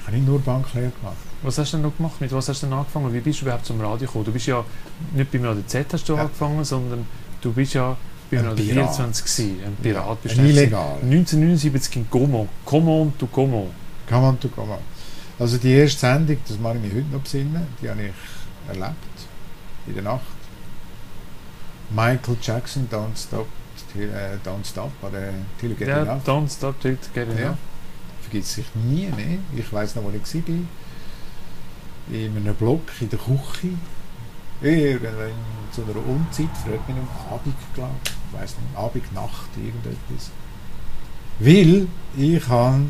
[0.01, 1.17] Ich habe nicht nur Banklehre gemacht.
[1.43, 2.21] Was hast du denn noch gemacht?
[2.21, 3.13] Mit was hast du denn angefangen?
[3.13, 4.25] Wie bist du überhaupt zum Radio gekommen?
[4.25, 4.65] Du bist ja
[5.13, 6.23] nicht beim ADZ hast du Ja.
[6.23, 7.07] angefangen, sondern
[7.41, 7.97] du bist ja
[8.33, 8.95] Ein Radio Pirat.
[8.97, 9.65] 24 gewesen.
[9.65, 10.97] Ein Pirat bist Ein illegal.
[11.03, 12.49] 1979 in Como.
[12.65, 13.71] Como du Como.
[14.09, 14.79] Kann man, du kann man.
[15.39, 18.13] Also die erste Sendung, das mache ich mich heute noch besinnen, die habe ich
[18.69, 18.95] erlebt.
[19.87, 20.21] In der Nacht.
[21.91, 23.47] Michael Jackson, Don't Stop,
[23.93, 26.23] Till- äh, Don't Stop, oder Till Get Ja, Enough.
[26.27, 27.35] Don't Stop Till Get Ja.
[27.47, 27.57] Enough.
[28.23, 29.39] Vergisst sich nie mehr.
[29.57, 30.55] Ich weiß noch, wo ich war.
[32.11, 33.69] In einem Block in der Küche.
[34.61, 35.33] Irgendwann
[35.73, 38.11] zu einer Unzeit, fragt mich um Abend, glaube ich.
[38.11, 40.31] Ich weiß nicht, Abend, Nacht, irgendetwas.
[41.39, 42.87] Weil ich habe.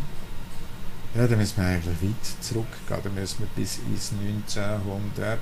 [1.15, 3.01] Ja, da müssen wir eigentlich weit zurückgehen.
[3.03, 5.39] Da müssen wir bis ins 1900.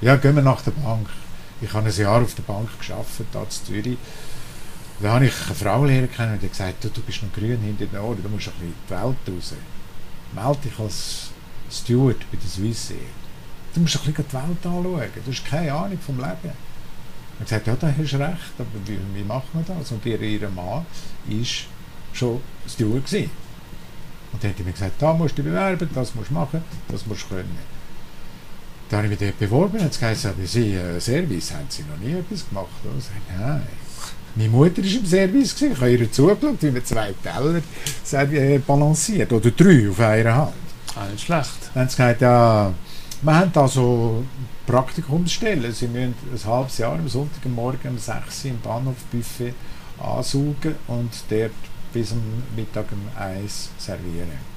[0.00, 1.08] Ja, gehen wir nach der Bank.
[1.60, 3.98] Ich habe ein Jahr auf der Bank geschafft, da in Zürich.
[5.00, 7.60] Da habe ich eine Frau lernen kennen und die gesagt, du, du bist noch grün
[7.60, 9.54] hinter den Ohren, du musst ein bisschen in die Welt raus.
[10.34, 11.30] Meld dich als
[11.70, 12.96] Steward bei der Swissair.
[13.76, 16.32] Du musst ein bisschen die Welt anschauen, du hast keine Ahnung vom Leben.
[16.42, 16.50] Ich
[17.40, 19.92] habe gesagt, ja, da hast du recht, aber wie, wie macht man das?
[19.92, 20.86] Und ihr, ihr Mann war
[22.14, 23.04] schon Steward.
[23.04, 23.30] Gewesen.
[24.32, 26.64] Und dann hat er mir gesagt, da musst du dich bewerben, das musst du machen,
[26.88, 27.58] das musst du können.
[28.88, 31.82] Dann habe ich mich dort beworben und hat gesagt, aber Sie, äh, Service, haben Sie
[31.82, 32.68] noch nie etwas gemacht?
[32.84, 33.62] Und ich sage, nein.
[34.36, 35.72] Meine Mutter war im Service, gewesen.
[35.72, 37.60] ich habe ihr zugeschaut, wie man zwei Teller
[38.06, 40.52] servi- äh, balanciert, oder drei auf einer Hand.
[40.94, 41.50] Ah, nicht schlecht.
[41.74, 42.72] Dann haben sie gesagt, ja,
[43.26, 44.24] wir haben da so
[44.66, 45.72] Praktikumsstellen.
[45.72, 49.54] Sie müssen ein halbes Jahr am Sonntagmorgen um 6 Uhr im Bahnhofbuffet
[49.98, 51.50] ansaugen und dort
[51.92, 52.20] bis am
[52.54, 54.56] Mittag um 1 servieren.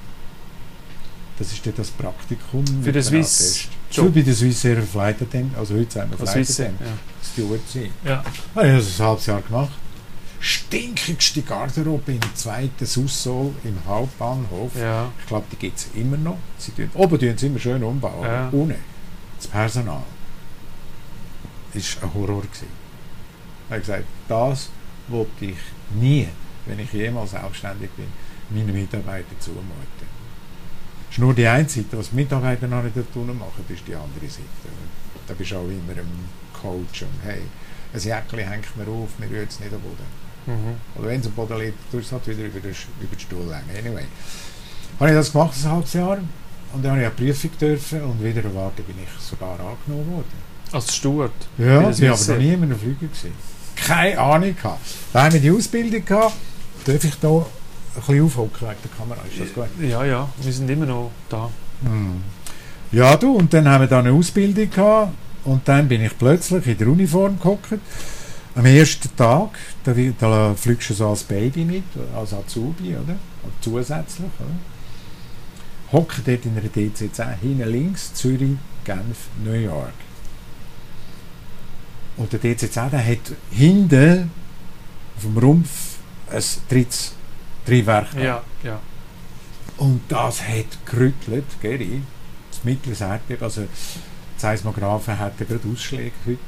[1.38, 2.64] Das ist dann das Praktikum.
[2.82, 3.68] Für den Swiss.
[3.90, 4.06] Job.
[4.06, 6.50] Für bei der Swiss Air Flight Attendant, also heute sagen wir Flight?
[6.50, 6.78] Attendant,
[7.24, 7.90] Steward sein.
[8.04, 8.10] Ja.
[8.10, 8.24] ja.
[8.54, 9.72] Habe ich das ein halbes Jahr gemacht.
[10.40, 14.74] Stinkigste Garderobe im zweiten Sussol im Hauptbahnhof.
[14.74, 15.10] Ja.
[15.20, 16.38] Ich glaube, die gibt es immer noch.
[16.58, 18.48] Sie tun, oben tun sie immer schön umbauen, Ja.
[18.48, 18.76] unten,
[19.36, 20.02] das Personal,
[21.74, 22.68] ist ein Horror gewesen.
[23.66, 24.70] Ich habe gesagt, das
[25.08, 25.56] wollte ich
[25.94, 26.26] nie,
[26.66, 28.06] wenn ich jemals selbstständig bin,
[28.50, 29.64] meinen Mitarbeitern zumuten.
[31.08, 33.86] Das ist nur die eine Seite, was die Mitarbeiter noch nicht tun machen, das ist
[33.86, 34.46] die andere Seite.
[35.26, 37.42] Da bist du auch immer ein Coach und hey,
[37.92, 40.29] ein Jäckchen hängt mir auf, mir rührt es nicht am Boden.
[40.46, 40.76] Mhm.
[40.96, 43.20] Oder wenn es am Boden liegt, tust du es halt wieder über den, über den
[43.20, 43.86] Stuhl legen.
[43.86, 44.04] Anyway.
[44.98, 46.18] Habe ich das gemacht, ein halbes Jahr.
[46.72, 50.50] Und dann habe ich eine Prüfung dürfen und wieder erwartet bin ich sogar angenommen worden.
[50.72, 51.32] Als Steward.
[51.58, 53.06] Ja, ich war aber noch nie in einem Flüger.
[53.06, 53.32] Gewesen.
[53.74, 54.80] Keine Ahnung gehabt.
[55.12, 56.34] Da haben wir die Ausbildung gehabt.
[56.84, 57.44] Darf ich da ein
[57.96, 59.20] bisschen aufhocken wegen der Kamera?
[59.28, 59.88] Ist das gut?
[59.88, 60.28] Ja, ja.
[60.40, 61.50] Wir sind immer noch da.
[61.82, 62.22] Hm.
[62.92, 65.12] Ja, du, und dann haben wir da eine Ausbildung gehabt.
[65.44, 67.78] Und dann bin ich plötzlich in der Uniform gehockt.
[68.54, 69.50] Am ersten Tag,
[69.84, 71.84] da, da fliegst du so als Baby mit,
[72.14, 73.16] als Azubi, oder?
[73.60, 74.56] Zusätzlich, oder?
[75.92, 79.92] Hocke dort in einer DC-10, hinten links, Zürich, Genf, New York.
[82.16, 84.30] Und der DC-10, der hat hinten
[85.16, 85.96] auf dem Rumpf
[86.30, 87.14] ein drittes
[87.64, 88.14] Triebwerk.
[88.14, 88.80] Ja, ja.
[89.78, 92.02] Und das hat gerüttelt, Geri.
[92.50, 96.38] Das mittleres Erdbeben, also die Seismographen hatten gerade Ausschläge heute.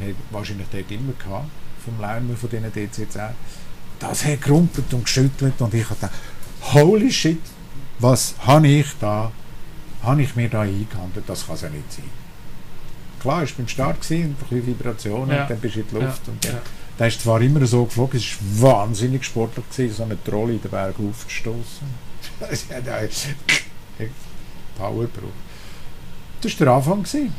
[0.00, 1.48] Hat wahrscheinlich dort immer gehabt,
[1.84, 3.30] vom Lärm von diesen DC-10.
[3.98, 6.14] Das hat gerumpelt und geschüttelt und ich habe gedacht,
[6.72, 7.40] holy shit,
[7.98, 9.30] was habe ich da,
[10.02, 12.04] habe ich mir da eingehandelt, das kann es ja nicht sein.
[13.20, 15.46] Klar, ich war beim Start gewesen, ein bisschen Vibrationen Ja.
[15.46, 16.60] dann bist du in die Luft und dann ja.
[16.98, 20.62] der ist zwar immer so geflogen, es war wahnsinnig sportlich, gewesen, so eine Trolle in
[20.62, 22.10] den Berg aufzustoßen.
[22.40, 22.66] Das
[24.78, 25.32] Power gebraucht.
[26.40, 27.02] Das war der Anfang.
[27.02, 27.34] Gewesen.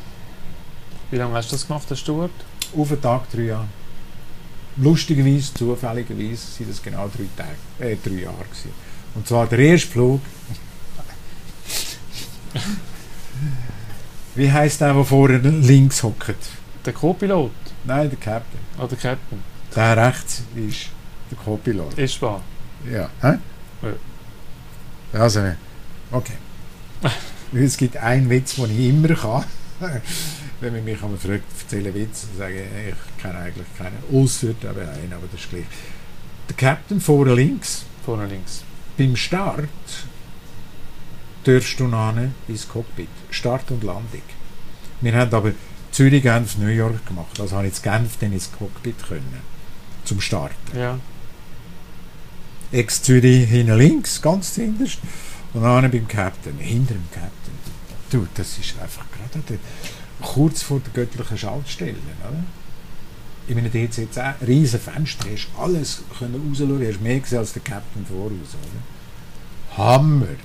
[1.10, 2.32] Wie lange hast du das gemacht, der Steward?
[2.76, 3.68] Auf den Tag drei Jahre.
[4.78, 8.44] Lustigerweise, zufälligerweise, sind das genau drei, Tage, äh, drei Jahre.
[8.44, 8.72] Gewesen.
[9.16, 10.22] Und zwar der erste Flug.
[14.36, 16.36] Wie heisst der, der vorne links hockt?
[16.86, 17.52] Der Co-Pilot?
[17.84, 18.60] Nein, der Captain.
[18.78, 19.44] Oder Captain?
[19.76, 20.90] Der rechts ist
[21.30, 21.98] der Co-Pilot.
[21.98, 22.42] Ist wahr.
[22.90, 23.10] Ja.
[23.22, 23.38] Hä?
[25.14, 25.42] Also,
[26.12, 26.34] okay.
[27.54, 29.44] es gibt einen Witz, den ich immer kann.
[30.62, 33.98] Wenn man mich einmal fragt, erzähle Witz, dann sage ich, ich kenne eigentlich keinen.
[34.14, 35.66] Außer aber einen, aber das ist gleich.
[36.50, 38.64] Der Captain vorne links, Vorne links.
[38.98, 39.68] beim Start
[41.44, 42.14] darfst du noch
[42.48, 43.10] ins Cockpit.
[43.32, 44.22] Start und Landung.
[45.02, 45.52] Wir haben aber
[45.92, 47.40] Zürich, Genf, New York gemacht.
[47.40, 49.42] Also habe ich jetzt Genf dann ins Cockpit können.
[50.06, 50.78] Zum Starten.
[50.78, 51.00] Ja.
[52.72, 55.00] Ex-Zürich hinten links, ganz hinterst.
[55.54, 57.54] Und dann beim Captain, hinter dem Captain.
[58.12, 59.60] Du, das ist einfach gerade
[60.22, 61.96] kurz vor der göttlichen Schaltstelle.
[62.22, 62.44] Oder?
[63.48, 68.06] in einem DC-10 riesen Fenster, hast alles können rausschauen, hast mehr gesehen als der Captain
[68.06, 68.56] voraus.
[68.56, 69.78] Oder?
[69.78, 70.36] Hammer!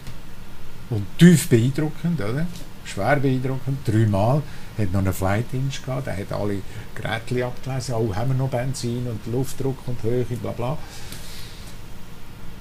[0.90, 2.46] Und tief beeindruckend, oder?
[2.84, 4.42] Schwer beeindruckend, dreimal.
[4.78, 6.58] Hat noch einen Flight Inch gehabt, der hat alle
[6.94, 10.78] Geräte abgelesen, oh, haben wir noch Benzin und Luftdruck und Höhe, bla bla.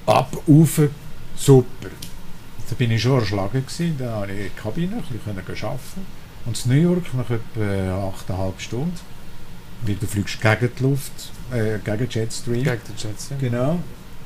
[0.06, 0.82] Ab, rauf,
[1.36, 1.90] super.
[2.70, 6.25] Da bin ich schon erschlagen gewesen, da habe ich in der Kabine ein bisschen arbeiten
[6.46, 9.00] Und in New York nach etwa 8,5 Stunden,
[9.82, 12.64] weil du fliegst gegen die Luft, äh, gegen Jetstream.
[12.64, 13.38] Gegen den Jets, ja.
[13.40, 13.80] Genau.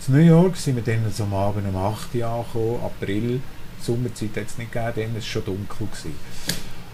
[0.08, 3.42] In New York sind wir dann so am Abend um 8 Uhr angekommen, April.
[3.82, 5.88] Sommerzeit hat es nicht gegeben, dann war es schon dunkel.
[5.88, 6.16] Gewesen.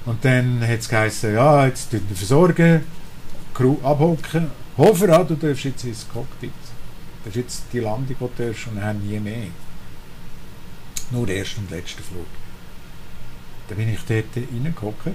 [0.06, 2.84] Und dann hat es geheißen, ja, jetzt tun wir versorgen,
[3.54, 4.52] Crew abhocken.
[4.78, 6.52] Hofer du darfst jetzt ins Cockpit.
[7.24, 9.48] Das ist jetzt die Landung, die du darfst und dann nie mehr.
[11.12, 12.26] Nur der erste und letzte Flug.
[13.68, 15.08] Dann bin ich dort reingehockt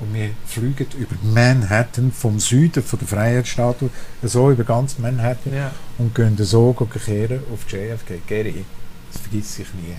[0.00, 3.90] und wir fliegen über Manhattan vom Süden von der Freiheitsstatue
[4.22, 5.70] so über ganz Manhattan Ja.
[5.98, 8.20] und gehen so kehren auf die JFK.
[8.26, 8.64] Gary,
[9.12, 9.96] das vergesse ich nie.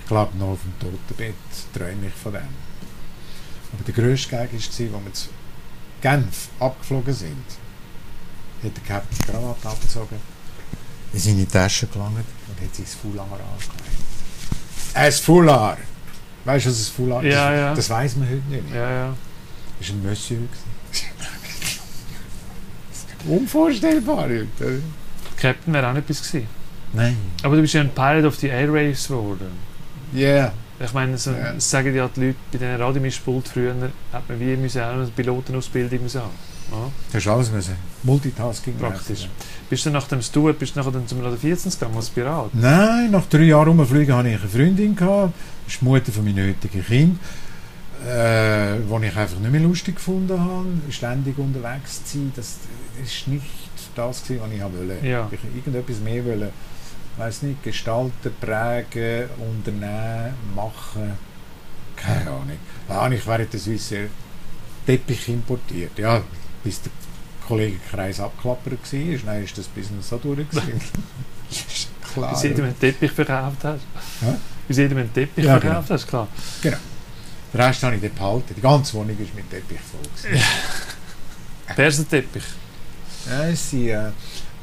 [0.00, 1.34] Ich glaube, noch auf dem Totenbett
[1.74, 2.42] träume ich von dem.
[3.72, 5.28] Aber der grösste Gag war, als wir zu
[6.00, 7.46] Genf abgeflogen sind,
[8.62, 10.16] hat der Captain die Krawatte abgezogen,
[11.12, 12.14] in seine Tasche gelangt
[12.48, 13.95] und hat sich das Foulard angelegt.
[14.96, 15.78] Ein Foulard!
[16.46, 17.34] Weißt du, was ein Foulard ist?
[17.34, 17.74] Ja, ja.
[17.74, 18.80] Das weiß man heute nicht mehr.
[18.80, 19.14] Ja, ja.
[19.78, 20.38] Das war ein Monsieur.
[23.28, 24.82] Unvorstellbar heute.
[25.36, 26.48] Captain wäre auch nicht etwas gewesen.
[26.94, 27.16] Nein.
[27.42, 29.50] Aber du bist ja ein Pilot of the Air Race geworden.
[30.14, 30.28] Ja.
[30.28, 30.52] Yeah.
[30.78, 33.74] Ich meine, so, das sagen ja die Leute bei diesen Radiomischpult früher,
[34.12, 36.30] hat man wie müssen auch eine Pilotenausbildung müssen haben.
[36.70, 37.76] Ja, Du hast alles müssen.
[38.02, 38.74] Multitasking.
[38.76, 39.08] praktisch.
[39.08, 39.30] mäßig.
[39.70, 42.54] Bist du nach dem Steward, bist du nachher dann zum Radio 14 gegangen als Pirat?
[42.54, 44.94] Nein, nach drei Jahren rumfliegen hatte ich eine Freundin.
[44.96, 45.32] Gehabt.
[45.66, 47.18] Ist die Mutter von meinem heutigen Kind.
[48.06, 52.56] Äh, wo ich einfach nicht mehr lustig gefunden habe, ständig unterwegs zu sein, das
[53.02, 53.42] ist nicht
[53.96, 55.06] das, gewesen, was ich wollte.
[55.06, 55.28] Ja.
[55.32, 56.52] Ich irgendetwas mehr wollte.
[57.16, 61.12] weiß nicht, gestalten, prägen, unternehmen, machen.
[61.96, 62.58] Keine Ahnung.
[62.88, 64.08] Habe ich während der Swissair
[64.86, 65.98] Teppich importiert.
[65.98, 66.20] Ja,
[66.66, 66.90] bis der
[67.46, 70.40] Kollegenkreis abklappert war, dann ist das Business so durch.
[71.50, 72.32] ist klar.
[72.32, 73.82] Bis jedem einen Teppich verkauft hast.
[74.20, 74.34] Hä?
[74.66, 76.26] Bis jedem einen Teppich Ja, verkauft hast, klar.
[76.62, 76.74] Den
[77.54, 78.54] Rest habe ich dort behalten.
[78.56, 80.32] Die ganze Wohnung ist mit Teppich voll.
[81.76, 82.42] Persenteppich.
[83.30, 84.10] Ja, es sind, äh,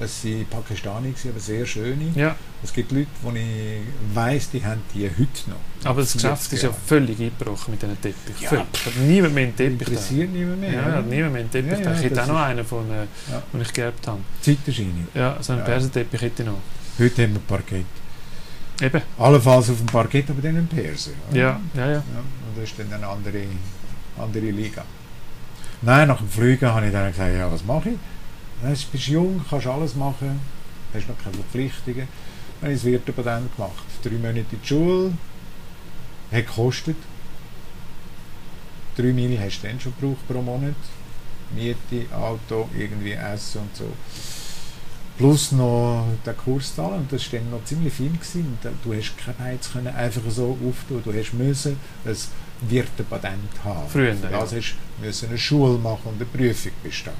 [0.04, 2.12] es sind Pakistani, gewesen, aber sehr schöne.
[2.16, 5.58] Ja, Es gibt Leute, die ich weiss, die haben die heute noch.
[5.90, 8.42] aber das 40 Geschäft ist ja völlig eingebrochen mit diesen Teppich.
[8.42, 8.52] Ja.
[8.52, 8.68] Hat
[9.06, 9.86] niemand mehr einen Teppich da.
[9.92, 10.72] Interessiert niemand mehr.
[10.74, 10.94] Ja, oder?
[10.98, 11.92] hat niemand mehr einen Teppich Ja, da.
[11.92, 12.96] ja, Ich hätte auch noch einen, von, äh,
[13.32, 13.44] Ja.
[13.54, 14.20] den ich geerbt habe.
[14.42, 15.08] Zeiterscheinung.
[15.14, 15.66] Ja, so einen Ja.
[15.66, 16.60] Persenteppich hätte ich noch.
[17.00, 17.86] Heute haben wir Parkett.
[18.82, 19.02] Eben.
[19.18, 21.12] Allenfalls auf dem Parkett, aber dann ein Perser.
[21.32, 21.92] Ja, ja, ja.
[21.92, 23.44] Ja, und das ist dann eine andere,
[24.18, 24.84] andere Liga.
[25.82, 27.96] Nein, nach dem Fliegen habe ich dann gesagt, ja, was mache ich?
[28.64, 30.40] Du bist jung, kannst alles machen,
[30.94, 32.08] hast noch keine Verpflichtungen.
[32.62, 33.84] Dann habe ich das Wirtepatent gemacht.
[34.02, 35.14] Drei Monate in die Schule,
[36.32, 36.96] hat gekostet.
[38.96, 40.76] Drei Mille hast du dann schon gebraucht pro Monat.
[41.56, 43.92] Miete, Auto, irgendwie Essen und so.
[45.18, 48.12] Plus noch den Kurs zahlen und das war dann noch ziemlich viel.
[48.12, 48.58] Gewesen.
[48.84, 51.02] Du hast keine Beiz können einfach so auftun.
[51.04, 52.18] Du hast müssen ein
[52.62, 53.90] Wirtepatent haben.
[53.90, 54.30] Früher, ja.
[54.40, 57.14] das hast du eine Schule machen und eine Prüfung bestehen.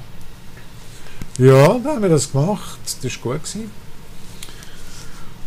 [1.38, 2.78] Ja, dann haben wir das gemacht.
[3.02, 3.42] Das war gut.
[3.42, 3.70] Gewesen.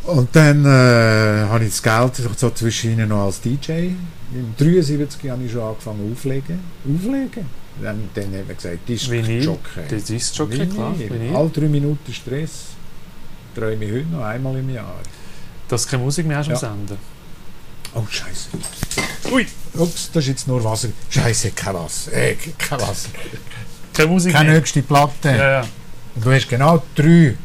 [0.07, 3.89] Und dann äh, habe ich das Geld so zwischen ihnen noch als DJ.
[4.33, 6.59] Im 73 habe ich schon angefangen auflegen.
[6.85, 7.45] Auflegen?
[7.81, 9.81] Dann, dann haben wir gesagt, Disc Vinyl, Jockey.
[9.89, 10.97] Das ist Vinyl, klar.
[10.97, 11.35] Vinyl.
[11.35, 12.51] Alle drei Minuten Stress.
[13.53, 14.95] Träume ich heute noch einmal im Jahr.
[15.67, 16.59] Dass keine Musik mehr hast am Ja.
[16.59, 16.97] Sender.
[17.93, 18.49] Oh, Scheiße.
[19.31, 19.45] Ui.
[19.73, 20.89] Ups, das ist jetzt nur Wasser.
[21.09, 22.13] Scheiße, kein Wasser.
[22.13, 23.09] Äh, kein Wasser.
[23.97, 24.59] Keine Musik Keine mehr.
[24.59, 25.29] höchste Platte.
[25.29, 25.61] Ja, ja.
[26.15, 27.35] Und du hast genau drei,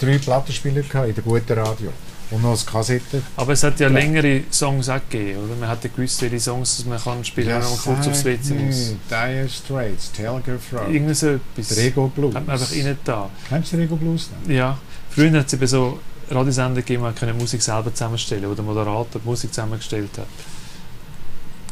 [0.00, 1.92] drei Plattenspieler gehabt in der guten Radio.
[2.30, 3.22] Und noch eine Kassette.
[3.36, 5.54] Aber es hat ja längere Songs auch gegeben, oder?
[5.60, 8.54] Man hat ja gewusst, welche Songs dass man kann spielen wenn man kurz aufs WC
[8.54, 8.94] muss.
[9.08, 11.76] Dire Straits, Telegraph Road, Irgend so etwas.
[11.76, 12.34] Rego Blues.
[12.34, 13.30] Hat man einfach rein da.
[13.48, 14.52] Kennst du Rego Blues noch?
[14.52, 14.76] Ja.
[15.10, 19.20] Früher hat es eben so Radiosender gegeben, man konnte Musik selber zusammenstellen, wo der Moderator
[19.22, 20.26] die Musik zusammengestellt hat.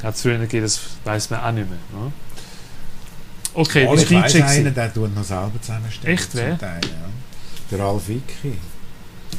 [0.05, 1.79] Hat es früher gegeben, das weiß man auch nicht mehr.
[2.01, 2.13] Ne?
[3.55, 6.15] Okay, Mal, ich du weiss DJ einen, der tut noch selber zusammenstellen.
[6.15, 6.59] Echt, wer?
[6.59, 6.91] Teil, ja.
[7.71, 8.59] Der Ralf Wicki.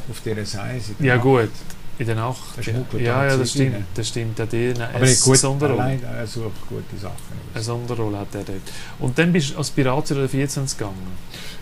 [0.09, 0.81] Auf dieser Seite.
[0.99, 1.49] Ja gut,
[1.97, 2.57] in der Nacht.
[2.57, 3.71] Der Ja, ja, da ja, das Zeug rein.
[3.71, 3.85] stimmt.
[3.95, 4.37] Das stimmt.
[4.39, 5.81] Der hat eine Aber gut, Sonderrolle.
[5.81, 7.15] allein, er sucht gute Sachen
[7.53, 7.63] Eine.
[7.63, 8.61] Sonderrolle hat er dort.
[8.99, 10.95] Und dann bist du als Pirat zu der 14 gegangen.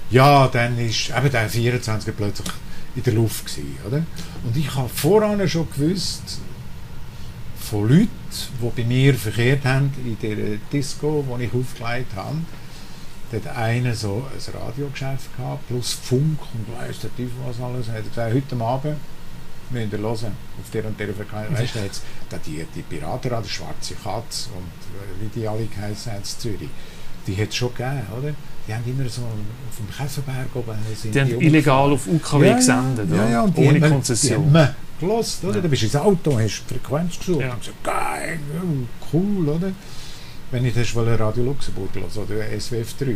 [0.09, 2.47] Ja, dann ist eben der 24 plötzlich
[2.95, 4.03] in der Luft gewesen, oder?
[4.43, 6.39] Und ich habe voran schon gewusst,
[7.73, 12.37] von Leuten, die bei mir verkehrt haben in der Disco, die ich aufgelegt habe,
[13.31, 17.87] Der hat einer so ein Radiogeschäft gehabt, plus Funk und weiss der Teufel was alles.
[17.87, 18.97] Er hat gesagt, heute Abend
[19.71, 21.59] müsst ihr hören, auf der und der Frequenz.
[21.59, 21.85] Weißt du, da
[22.29, 26.69] da die, die Piratenradio, Schwarze Katz und äh, wie die alle geheißen haben in Zürich,
[27.25, 28.35] die hat es schon gegeben, oder?
[28.67, 32.47] Die haben immer so auf dem Käferberg oben sind Die haben um- illegal auf UKW
[32.49, 34.53] ja, gesendet, ja, ja, die ohne haben Konzession.
[34.53, 35.55] Die haben gelost, oder?
[35.55, 35.61] Ja.
[35.61, 37.41] Da bist du ins Auto, hast die Frequenz gesucht.
[37.41, 37.53] Ja.
[37.53, 38.61] Und gesagt, geil, ja,
[39.13, 39.71] cool, oder?
[40.51, 43.15] Wenn ich das wollte, Radio Luxemburg hören oder SWF 3.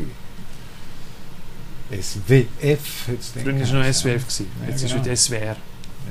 [2.02, 3.84] SWF es dann Früher war es noch.
[3.84, 4.48] SWF, gewesen.
[4.62, 5.06] Ja, jetzt ist genau.
[5.06, 5.56] wieder SWR.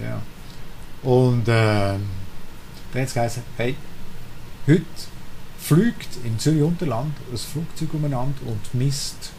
[0.03, 0.23] Ja.
[1.03, 2.01] Und ähm,
[2.93, 3.77] dann hat es geheißen, hey,
[4.67, 4.85] heute
[5.59, 9.33] fliegt im Zürich Unterland ein Flugzeug umeinander und misst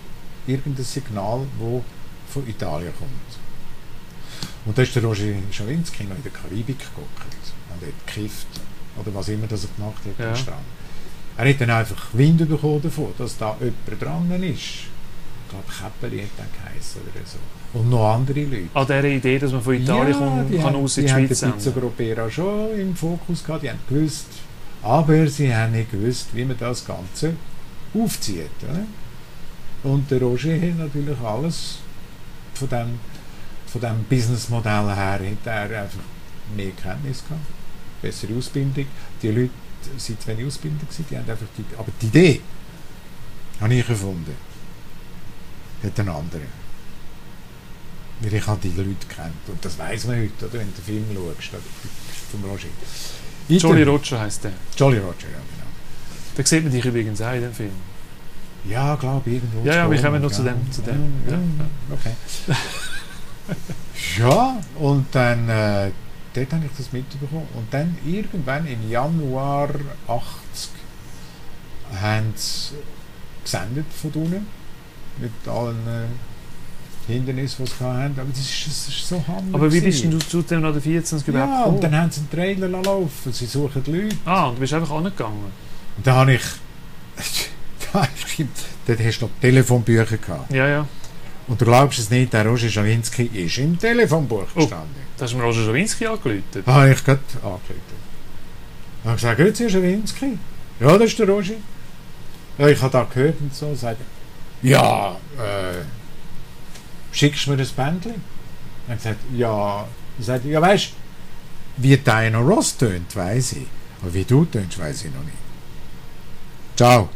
[0.45, 3.46] irgendein Signal, das von Italien kommt.
[4.67, 7.21] Und da ist der Roger Schawinski noch in der Karibik geguckt
[7.69, 8.47] und hat gekifft
[8.99, 10.29] oder was immer das er gemacht hat Ja.
[10.29, 10.65] am Strand.
[11.37, 14.01] Er hat dann einfach Wind bekommen davon, dass da jemand
[14.31, 14.59] dran ist.
[14.59, 15.65] Ich glaube,
[16.01, 17.37] Käppeli hat er geheißen oder so.
[17.79, 18.69] Und noch andere Leute.
[18.73, 21.13] An dieser Idee, dass man von Italien kommt, die kann haben- aus in die die
[21.13, 21.71] haben Schweiz den Pizza.
[21.71, 24.25] Grupera schon im Fokus gehabt, die haben gewusst,
[24.81, 27.33] aber sie haben nicht gewusst, wie man das Ganze
[27.93, 28.49] aufzieht.
[28.63, 28.85] Oder?
[29.93, 31.77] Und der Roger hat natürlich alles
[32.55, 32.99] von dem,
[33.67, 35.99] von dem Businessmodell her, hat er einfach
[36.55, 37.41] mehr Kenntnis gehabt,
[38.01, 38.85] bessere Ausbildung.
[39.21, 39.49] Die Leute
[39.97, 42.41] sind zu wenig ausgebildet gewesen, die haben einfach die, aber die Idee
[43.61, 44.35] habe ich gefunden.
[45.83, 46.41] Hat ein anderer.
[48.21, 49.47] Weil ich habe die Leute kennt.
[49.47, 51.63] Und das weiß man heute, oder, wenn du den Film schaust,
[52.31, 52.67] vom Roger.
[53.47, 54.51] Jolly Weiter- Roger heisst der.
[54.75, 55.69] Jolly Roger, ja genau.
[56.35, 57.71] Da sieht man dich übrigens auch in dem Film.
[58.67, 59.63] Ja, glaube irgendwo.
[59.63, 60.51] Ja, ja, wir kommen noch zu ja.
[60.53, 61.39] dem- zu dem, ja, ja,
[61.93, 62.13] okay.
[64.19, 65.91] ja, und dann, äh,
[66.33, 67.47] dort habe ich das mitbekommen.
[67.55, 69.69] Und dann irgendwann im Januar
[70.07, 70.71] 80
[72.01, 72.75] haben sie
[73.43, 74.47] gesendet von unten.
[75.19, 78.19] Mit allen äh, Hindernissen, die sie hatten.
[78.19, 79.53] Aber das ist, das ist so hammer.
[79.53, 82.29] Aber wie bist du zu dem Radio 24 überhaupt Ja, und dann haben sie einen
[82.29, 83.31] Trailer laufen.
[83.33, 84.15] Sie suchen die Leute.
[84.25, 85.51] ah, und du bist einfach angegangen.
[85.97, 86.41] Und da habe ich.
[87.93, 88.45] Da habe ich
[88.85, 90.51] dort hast du noch Telefonbücher gehabt.
[90.51, 90.87] Ja, ja.
[91.47, 94.59] Und du glaubst es nicht, der Roger Schawinski ist im Telefonbuch Oh.
[94.59, 94.95] gestanden.
[95.17, 96.43] Da hast du mir Roger Schawinski angerufen.
[96.65, 97.61] Habe ich gerade angerufen.
[99.03, 100.37] Da habe ich gesagt, grüezi, Herr Schawinski.
[100.79, 101.53] Ja, das ist der Roger.
[102.57, 103.73] Ja, ich habe da gehört und so.
[103.75, 104.01] Sagt
[104.63, 105.83] ja, äh,
[107.11, 108.15] schickst du mir das Bändchen?
[108.87, 109.87] Dann gesagt, ja.
[110.17, 113.67] Dann sagt ja, weißt du, wie Diana Ross tönt, weiß ich.
[114.01, 115.37] Aber wie du tönst, weiß ich noch nicht.
[116.75, 117.09] Ciao.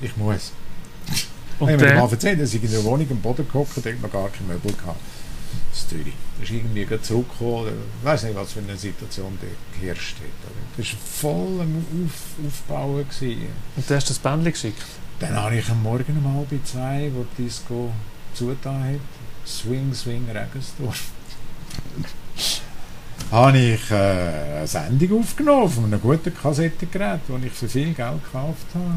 [0.00, 0.52] Ich muss.
[1.58, 4.02] Und ich habe mir mal erzählt, dass ich in der Wohnung am Boden gehockt und
[4.02, 5.00] noch gar keine Möbel gehabt.
[5.70, 6.14] Das ist Zürich.
[6.36, 7.52] Da ist irgendwie zurückgekommen.
[7.52, 9.46] Oder, ich weiß nicht, was für eine Situation da
[9.80, 10.52] geherrscht hat.
[10.76, 13.06] Das war voll am Auf, Aufbauen.
[13.08, 13.46] Gewesen.
[13.76, 14.82] und der hast das Bändchen geschickt.
[15.18, 17.90] Dann habe ich am Morgen um halb zwei, wo die Disco
[18.34, 19.00] zugetan hat,
[19.46, 21.04] Swing, Swing, Regensdorf,
[23.30, 28.24] habe ich äh, eine Sendung aufgenommen von einem guten Kassettengerät, das ich für viel Geld
[28.24, 28.94] gekauft habe.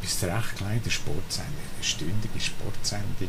[0.00, 3.28] Bist recht klein, eine Sportsendung, eine stündige Sportsendung,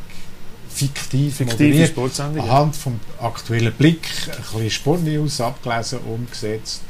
[0.70, 2.44] fiktiv, Fiktive Sportsendung.
[2.44, 6.82] anhand vom aktuellen Blick, ein bisschen Sportnews abgelesen, umgesetzt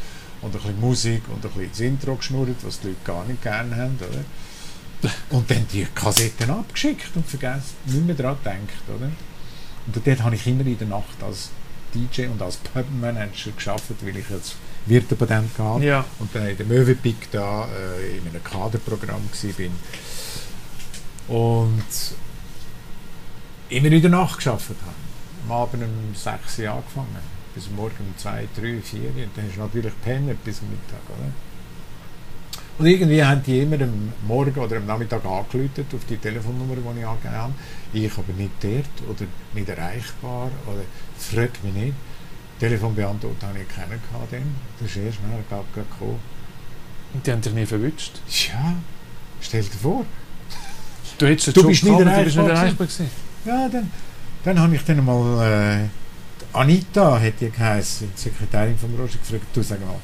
[0.41, 3.41] und ein bisschen Musik und ein bisschen das Intro geschnurrt, was die Leute gar nicht
[3.41, 5.11] gerne haben, oder?
[5.31, 9.09] Und dann die Kassetten abgeschickt und vergessen, nicht mehr daran gedacht, oder?
[9.87, 11.49] Und dort habe ich immer in der Nacht als
[11.93, 16.65] DJ und als Pubmanager geschafft, weil ich jetzt Wirtepatent gehabt Ja, und dann in der
[16.65, 19.71] Möwepick da äh, in einem Kaderprogramm bin
[21.27, 21.83] und
[23.69, 24.95] immer in der Nacht geschafft habe.
[25.45, 27.07] Am Abend um 6 Uhr angefangen,
[27.55, 30.69] bis am Morgen um 2, 3, 4 und dann hast du natürlich gepennt bis am
[30.69, 31.31] Mittag, oder?
[32.77, 36.99] Und irgendwie haben die immer am Morgen oder am Nachmittag angeläutet auf die Telefonnummer, die
[36.99, 37.53] ich angegeben habe.
[37.93, 40.81] Ich aber nicht dort oder nicht erreichbar oder
[41.17, 41.93] frag mich nicht.
[42.61, 44.55] Telefonbeantworter habe ich keinen gehabt dann.
[44.79, 46.19] Das ist erst nachher gerade gekommen.
[47.11, 48.21] und die haben dich nie verwünscht.
[48.27, 48.75] Ja,
[49.41, 50.05] stell dir vor.
[51.17, 53.09] Du hättest den Du Job bist nicht du bist nicht erreichbar erreichbar gewesen.
[53.45, 53.91] Ja, dann,
[54.43, 55.87] dann habe ich dann mal äh,
[56.53, 59.95] Anita, hat die geheißen, die Sekretärin von Roger, gefragt, du sag mal,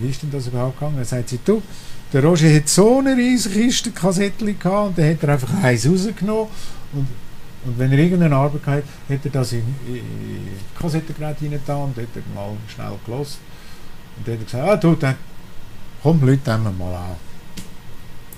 [0.00, 0.96] wie ist denn das überhaupt gegangen?
[0.96, 1.62] Dann sagt sie, du,
[2.12, 5.86] der Roger hat so eine riesige Kiste Kassettchen gehabt und dann hat er einfach eins
[5.86, 6.48] rausgenommen
[6.92, 7.06] und,
[7.64, 10.48] und wenn er irgendeine Arbeit hatte, hat er das in, in, in
[10.78, 13.38] Kassettengerät reingetan und er mal schnell gelost
[14.16, 15.16] und dann hat er gesagt, ah du, dann
[16.02, 17.16] komm, Leute wir mal an.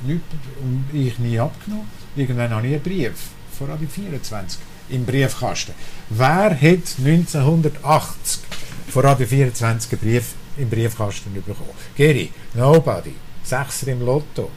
[0.04, 0.24] Nichts,
[0.60, 1.86] und ich nie abgenommen.
[2.16, 3.12] Irgendwann habe ich einen Brief
[3.56, 4.60] von Radio 24
[4.90, 5.72] im Briefkasten.
[6.10, 8.42] Wer hat 1980
[8.88, 11.70] von Radio 24 einen Brief im Briefkasten bekommen?
[11.96, 13.14] Geri, nobody.
[13.44, 14.50] Sechser im Lotto.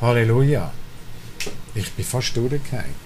[0.00, 0.70] Halleluja.
[1.74, 3.03] Ich bin fast durchgefallen.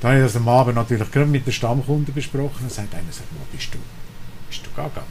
[0.00, 2.58] Dann habe ich das am Abend natürlich gerade mit den Stammkunden besprochen.
[2.60, 3.78] Dann sagt einer, sag mal, bist du,
[4.48, 5.02] bist du gaga?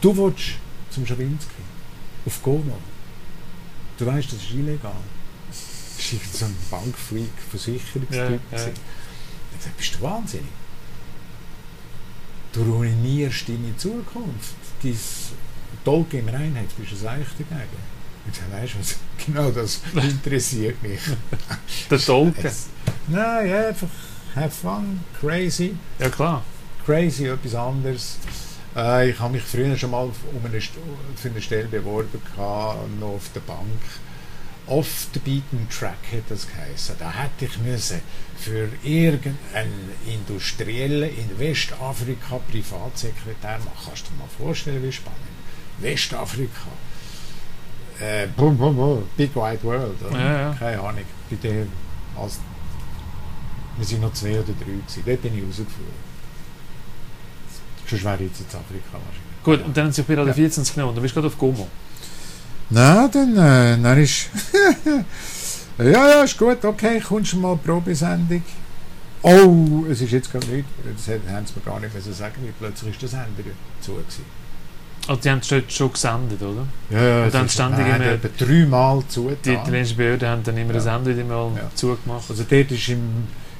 [0.00, 0.54] Du willst
[0.90, 1.62] zum Schawinski,
[2.24, 2.78] auf Gono.
[3.98, 4.92] Du weißt, das ist illegal.
[5.48, 8.10] Das war so ein Bankfreak, Versicherungstyp.
[8.10, 8.38] Ja, ja.
[8.52, 8.72] Ich habe
[9.56, 10.46] gesagt, bist du wahnsinnig?
[12.52, 14.54] Du ruinierst deine Zukunft.
[14.82, 14.96] Dein
[15.84, 17.98] Tolkien im Reinheit bist du ein Eich dagegen.
[18.30, 18.96] Ich habe gesagt, weißt du was,
[19.26, 19.80] genau das
[20.10, 21.00] interessiert mich.
[21.90, 22.52] Der Tolkien.
[23.08, 23.88] Nein, ja, einfach
[24.34, 25.76] have fun, crazy.
[25.98, 26.42] Ja klar.
[26.84, 28.18] Crazy, etwas anderes.
[28.76, 33.08] Äh, ich habe mich früher schon mal um eine, für eine Stelle beworben, gehabt, noch
[33.08, 33.82] auf der Bank.
[34.66, 36.96] Off the beaten track hat das geheißen.
[36.98, 38.00] Da hätte ich müssen
[38.36, 43.86] für irgendeinen Industriellen in Westafrika Privatsekretär machen.
[43.86, 45.18] Kannst du dir mal vorstellen, wie spannend.
[45.78, 46.68] Westafrika.
[48.00, 49.96] Äh, bum, bum, bum, Big Wide World.
[50.12, 50.56] Ja, ja.
[50.58, 51.04] Keine Ahnung.
[51.30, 51.66] Bei der,
[52.16, 52.38] als,
[53.78, 55.02] wir sind noch zwei oder drei gewesen.
[55.06, 56.08] Dort bin ich rausgeflogen.
[57.88, 59.42] Sonst wäre ich jetzt in Afrika wahrscheinlich.
[59.44, 60.34] Gut, und dann haben sie bei Radio Ja.
[60.34, 60.94] 14 genommen.
[60.94, 61.68] Dann bist du gerade auf Gomo.
[62.70, 64.28] Nein, dann, äh, dann ist.
[65.78, 68.42] ja, ja, ist gut, okay, kommst du mal Probesendung.
[69.22, 70.66] Oh, es ist jetzt gerade nicht.
[70.96, 73.42] Das haben sie mir gar nicht müssen sagen, weil plötzlich ist der Sender
[73.80, 73.92] zu.
[73.94, 74.24] Gewesen.
[75.08, 76.66] Also die haben es dort schon gesendet, oder?
[76.90, 79.54] Ja, ja, Und dann ständig immer- etwa dreimal Die zugetan.
[79.54, 80.78] italienischen Behörden haben dann immer Ja.
[80.94, 81.70] ein Sender mal Ja.
[81.74, 82.24] zugemacht.
[82.28, 83.00] Also dort ist im.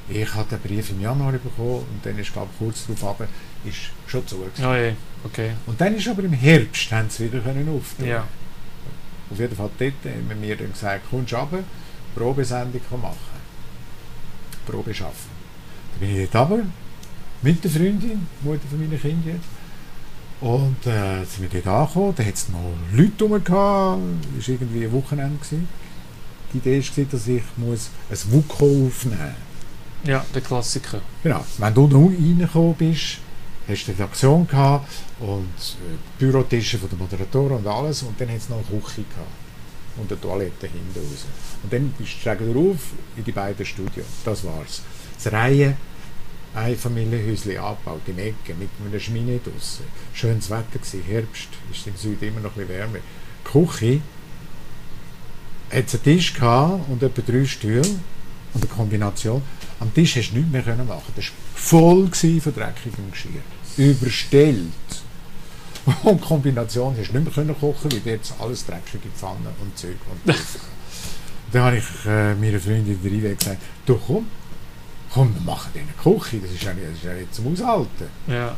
[0.09, 3.31] Ich hatte den Brief im Januar bekommen und dann ist, glaube ich, kurz darauf runter,
[3.63, 4.43] ist schon zu.
[4.57, 4.93] Ja, ja,
[5.23, 5.51] okay.
[5.67, 8.07] Und dann ist aber im Herbst, haben sie wieder können auftun.
[8.07, 8.27] Ja.
[9.31, 11.63] Auf jeden Fall dort haben wir mir dann gesagt, kommst du runter,
[12.15, 13.39] Probesendung machen.
[14.65, 15.29] Probe schaffen.
[15.93, 16.65] Dann bin ich dort runter,
[17.41, 19.59] mit der Freundin, Mutter von meinen Kindern jetzt.
[20.41, 24.01] Und äh, sind wir dort angekommen, da hat es noch Leute rum gehabt,
[24.39, 25.37] es war irgendwie ein Wochenende.
[25.37, 25.67] Gewesen.
[26.53, 29.48] Die Idee war, dass ich muss ein WUKO aufnehmen muss.
[30.03, 31.01] Ja, der Klassiker.
[31.23, 31.45] Genau.
[31.57, 33.17] Wenn du noch reingekommen bist,
[33.67, 34.89] hast du die Redaktion gehabt
[35.19, 39.03] und äh, Bürotische von den Moderatoren und alles und dann hat es noch eine Küche
[39.03, 39.27] gehabt
[39.97, 41.25] und eine Toilette hinten raus.
[41.63, 42.77] Und dann bist du schräg drauf
[43.17, 44.07] in die beiden Studios.
[44.23, 44.81] Das war's.
[45.21, 45.75] Das Reihe
[46.55, 49.85] Einfamilienhäuschen angebaut, im Ecke, mit einer Schmine draussen.
[50.13, 52.99] Schönes Wetter gewesen, Herbst, ist im Süden immer noch ein bisschen wärmer.
[53.45, 54.01] Die Küche
[55.69, 57.81] hat einen Tisch und etwa drei Stühle
[58.53, 59.43] und eine Kombination.
[59.79, 61.13] Am Tisch hast du nichts mehr können machen.
[61.15, 63.41] Das war voll von dreckigem Geschirr.
[63.77, 64.71] Überstellt.
[66.03, 69.95] Und Kombination hast du nicht mehr können kochen, weil jetzt alles dreckige Pfannen und Zeug.
[70.11, 70.35] Und
[71.53, 74.27] dann habe ich äh, meiner Freundin Rive gesagt, du komm,
[75.11, 75.85] komm, wir machen eine
[76.17, 78.07] Küche, das ist ja nicht, das ist ja nicht zum Aushalten.
[78.27, 78.55] Ja.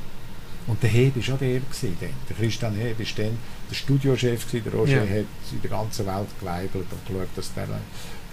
[0.68, 1.60] Und der Heb war schon der.
[1.60, 1.98] Gewesen.
[2.00, 3.38] Der Christian Heb war dann
[3.70, 4.48] der Studiochef.
[4.48, 4.64] Gewesen.
[4.66, 5.20] Der Roger Ja.
[5.20, 7.68] hat in der ganzen Welt geweibelt und geschaut, dass der,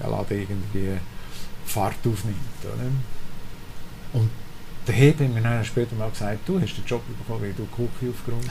[0.01, 0.99] der Laden irgendwie
[1.69, 2.37] Fahrt aufnimmt.
[2.65, 2.91] Oder?
[4.21, 4.31] Und
[4.87, 7.63] der Heb hat mir dann später mal gesagt, du hast den Job bekommen, weil du
[7.71, 8.51] die Küche aufgeräumt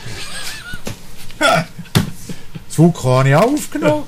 [1.39, 1.67] hast.
[2.67, 4.03] das Wuko habe ich auch aufgenommen.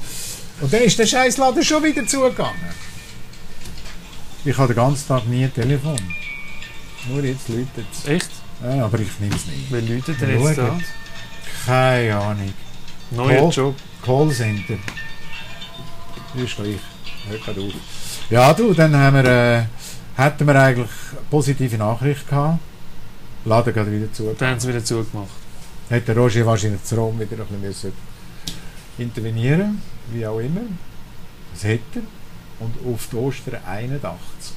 [0.62, 2.60] Und dann ist der scheiß Laden schon wieder zugegangen.
[4.46, 5.98] Ich habe den ganzen Tag nie ein Telefon.
[7.08, 8.08] Nur jetzt läutet es.
[8.08, 8.30] Echt?
[8.64, 9.66] Ja, aber ich nehme es nicht.
[9.70, 10.80] Wer läutet denn jetzt da?
[11.66, 12.54] Keine Ahnung.
[13.12, 13.76] Neuer Call- Job.
[14.04, 14.76] Callcenter.
[16.36, 16.78] Ist gleich.
[17.28, 17.74] Hört auf.
[18.30, 19.64] Ja, du, dann haben wir, äh,
[20.16, 20.92] hätten wir eigentlich
[21.32, 22.60] positive Nachricht gehabt.
[23.44, 24.36] Laden gerade wieder zu.
[24.38, 25.30] Dann haben sie wieder zugemacht.
[25.90, 27.92] Hätte Roger wahrscheinlich zu Rom wieder ein bisschen
[29.00, 30.62] intervenieren wie auch immer.
[31.54, 32.64] Das hätte er.
[32.64, 34.54] Und auf die Ostern 81.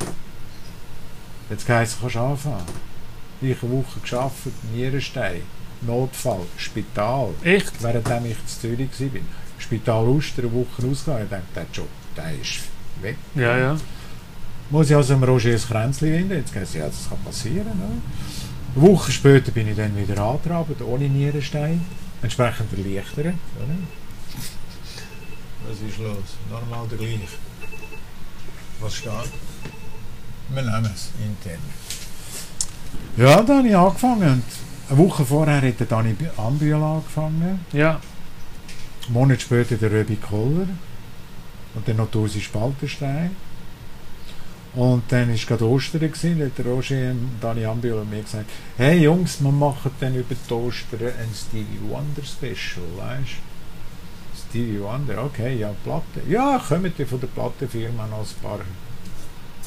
[1.48, 2.66] Jetzt heisst es, kannst du anfangen.
[3.40, 5.42] Ich eine Woche gearbeitet, Nierenstein,
[5.80, 7.30] Notfall, Spital.
[7.42, 7.82] Echt?
[7.82, 9.20] währenddem ich in Zürich war.
[9.58, 11.24] Spital Uster, eine Woche ausgegangen.
[11.24, 13.16] Ich dachte, der Job, der ist weg.
[13.34, 13.76] Ja, ja.
[14.70, 16.32] Muss ich also dem Roger ein Kränzchen winden?
[16.32, 17.66] Jetzt gesagt, ja, das kann passieren.
[17.66, 17.90] Oder?
[18.74, 21.84] Eine Woche später bin ich dann wieder angetrabt, ohne Nierenstein.
[22.22, 23.26] Entsprechend erleichtert.
[23.26, 23.76] Oder?
[25.68, 26.36] Was ist los?
[26.51, 27.28] Normal der gleich.
[28.80, 29.12] Was steht?
[30.49, 31.61] Wir nehmen es intern.
[33.16, 34.32] Ja, dann habe ich angefangen.
[34.32, 34.45] Und
[34.88, 37.61] eine Woche vorher hat der Dani Ambühl angefangen.
[37.72, 38.01] Ja.
[39.05, 40.66] Einen Monat später der Röbi Koller
[41.74, 43.36] und dann noch die Usi Spalterstein.
[44.74, 48.22] Und dann war gerade Ostern, gewesen, da hat der Roger und Dani Ambiol und mir
[48.22, 48.48] gesagt,
[48.78, 53.36] hey Jungs, wir machen dann über die Ostern ein Stevie Wonder Special, weißt
[54.48, 56.26] Stevie Wonder, okay, ja, Platte.
[56.26, 58.60] Ja, kommen die von der Plattenfirma noch ein paar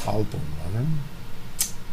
[0.08, 0.86] Alben, oder?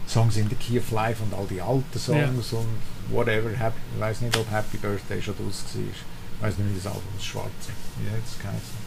[0.08, 2.66] Songs in the Key of Life und all die alten Songs und
[3.10, 3.50] whatever.
[3.50, 5.82] Happy, ich weiß nicht, ob Happy Birthday schon draus war.
[5.82, 7.72] Ich weiß nicht, wie das Album das Schwarze.
[7.98, 8.81] Wie hat es geheißen?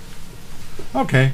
[0.94, 1.32] Okay.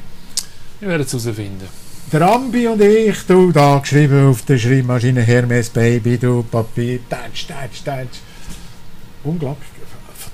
[0.79, 1.67] Wir werden es herausfinden.
[2.11, 7.47] der Ambi und ich, du, da geschrieben auf der Schreibmaschine Hermes Baby, du, Papier, tatsch,
[7.47, 8.17] tatsch, tatsch.
[9.23, 9.69] Unglaublich.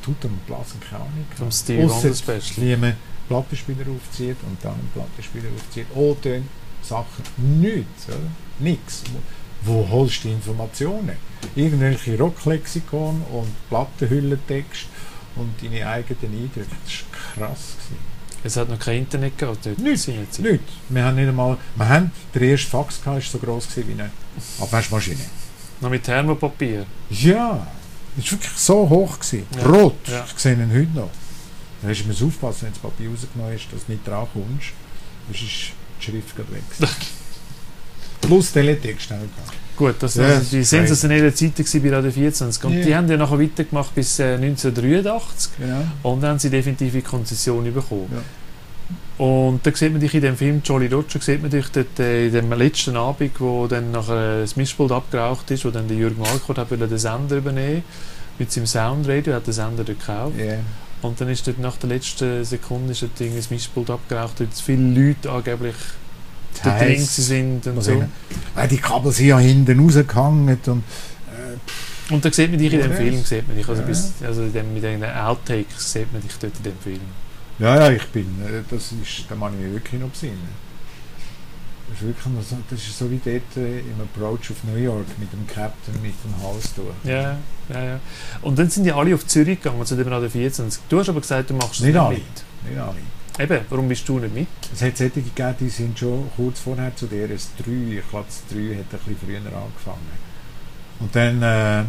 [0.07, 1.25] Tutem und Blasen keine Ahnung.
[1.35, 1.89] Vom Special.
[2.55, 2.95] Wie man
[3.27, 5.87] Plattenspieler aufzieht und dann einen Plattenspieler aufzieht.
[5.93, 6.45] O-Töne,
[6.81, 8.17] Sachen, nichts, oder?
[8.59, 9.03] Nix.
[9.63, 11.17] Wo, holst du die Informationen?
[11.55, 14.85] Irgendwelche Rocklexikon und Plattenhüllentext
[15.35, 16.67] und deine eigenen Eindrücke.
[16.85, 17.75] Das war krass.
[17.75, 18.16] Gewesen.
[18.47, 19.77] Es hat noch kein Internet gehabt dort.
[19.79, 20.03] Nichts.
[20.03, 20.45] seinerzeit.
[20.45, 20.63] Nicht.
[20.89, 24.09] Wir haben nicht einmal, wir haben, der erste Fax ist so groß wie eine
[24.61, 25.19] Abwaschmaschine.
[25.81, 26.85] Noch mit Thermopapier.
[27.09, 27.67] Ja,
[28.15, 29.19] das war wirklich so hoch.
[29.19, 29.45] Gewesen.
[29.57, 29.65] Ja.
[29.65, 30.25] Rot, Ja.
[30.33, 31.09] ich sehe ihn heute noch.
[31.81, 34.67] Da hast du mir aufpassen, wenn das Papier rausgenommen ist, dass du nicht dran kommst.
[35.27, 36.63] Sonst ist die Schrift gerade weg.
[38.21, 39.56] Plus Teletext wir gehabt.
[39.77, 42.63] Gut, das Ja, war die sensationelle Zeit bei Radio 24.
[42.65, 42.85] Und Ja.
[42.85, 45.51] die haben ja nachher weitergemacht bis äh, 1983.
[45.59, 45.81] Genau.
[46.03, 48.07] Und dann haben sie definitiv die Konzession bekommen.
[48.11, 49.23] Ja.
[49.23, 52.27] Und da sieht man dich in dem Film Jolly Roger, sieht man dich dort äh,
[52.27, 56.19] in dem letzten Abend, wo dann nachher das Mischpult abgeraucht ist, wo dann der Jürgen
[56.21, 57.83] Malkort hat wollte den Sender übernehmen
[58.39, 60.35] mit seinem Soundradio, hat den Sender dort gekauft.
[60.39, 60.55] Ja.
[61.01, 64.63] Und dann ist dort nach der letzten Sekunde ist dort das Mischpult abgeraucht, weil zu
[64.63, 65.75] viele Leute angeblich
[66.63, 68.03] dort drin sind und so.
[68.55, 70.83] Weil die Kabel sind ja hinten rausgehangen und
[72.09, 73.87] äh, Und da sieht man dich in dem Film, sieht man dich, also, ja.
[73.87, 77.01] bis, also dem, mit den Outtakes sieht man dich dort in dem Film.
[77.59, 80.67] Ja, ja, ich bin, äh, das ist, da kann ich mich wirklich noch besinnen.
[81.89, 85.07] Das ist wirklich so, das ist so wie dort äh, im Approach auf New York
[85.17, 86.87] mit dem Captain mit dem Hals durch.
[87.05, 87.37] Ja,
[87.69, 87.99] ja, ja.
[88.41, 90.81] Und dann sind die alle auf Zürich gegangen, zu dem Radio 24.
[90.89, 92.15] Du hast aber gesagt, du machst es Nicht nicht alle.
[92.15, 92.23] mit.
[92.69, 92.95] Nicht alle.
[93.39, 94.47] Eben, warum bist du nicht mit?
[94.73, 98.43] Es hat solche gegeben, die sind schon kurz vorher zu der S3, ich glaube das
[98.49, 100.27] 3 hat ein bisschen früher angefangen.
[100.99, 101.83] Und dann, äh,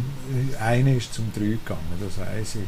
[0.61, 2.67] eine ist zum 3 gegangen, das weiss ich.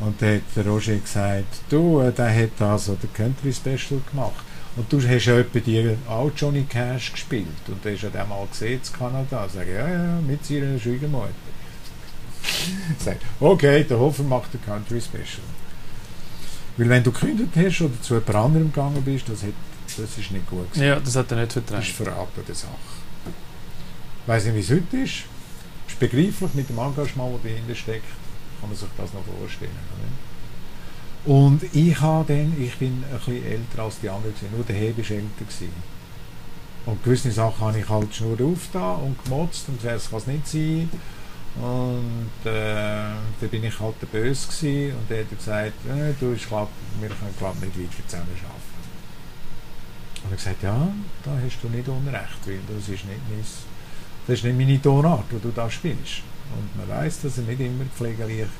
[0.00, 4.44] Und dann hat der Roger gesagt, du, äh, der hat also den Country Special gemacht.
[4.76, 7.46] Und du hast ja etwa die auch Johnny Cash gespielt.
[7.68, 9.48] Und der ist ja den mal gesehen in Kanada.
[9.48, 11.30] Sag ich, ja, ja, mit seiner Schwiegermutter.
[12.98, 15.44] Sag, okay, der Hofer macht den Country Special.
[16.76, 19.54] Weil wenn du gekündigt hast oder zu jemand anderem gegangen bist, das, hat,
[19.86, 20.86] das ist nicht gut gewesen.
[20.86, 22.16] Ja, das hat er nicht Das ist vertragen.
[22.16, 22.70] Verraten der Sache.
[24.22, 25.24] Ich weiss nicht, wie es heute ist.
[25.88, 28.04] ist begreiflich mit dem Engagement, das dahinter steckt,
[28.60, 29.70] kann man sich das noch vorstellen.
[29.94, 31.34] Oder?
[31.34, 34.54] Und ich habe dann, ich bin ein bisschen älter als die anderen, gewesen.
[34.54, 35.44] nur der Hebe war älter.
[35.44, 35.72] Gewesen.
[36.86, 40.26] Und gewisse Sachen habe ich halt Schnur aufgetan und gemotzt und gesagt, das kann es
[40.28, 40.90] nicht sein.
[41.60, 42.52] Und äh,
[43.40, 46.68] dann bin ich halt der Böse gewesen und der hat gesagt, äh, du, ich glaub,
[47.00, 48.76] wir können glaub, nicht weiter zusammen arbeiten.
[50.24, 50.88] Und er gesagt, ja,
[51.24, 53.44] da hast du nicht Unrecht, weil das ist nicht, mein,
[54.26, 56.22] das ist nicht meine Tonart, die du da spielst.
[56.54, 58.50] Und man weiß, dass er nicht immer pflegeleicht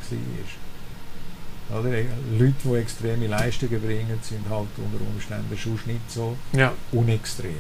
[1.69, 1.81] war.
[1.81, 1.91] Oder?
[2.39, 7.53] Leute, die extreme Leistungen bringen, sind halt unter Umständen schon nicht so Ja, unextrem.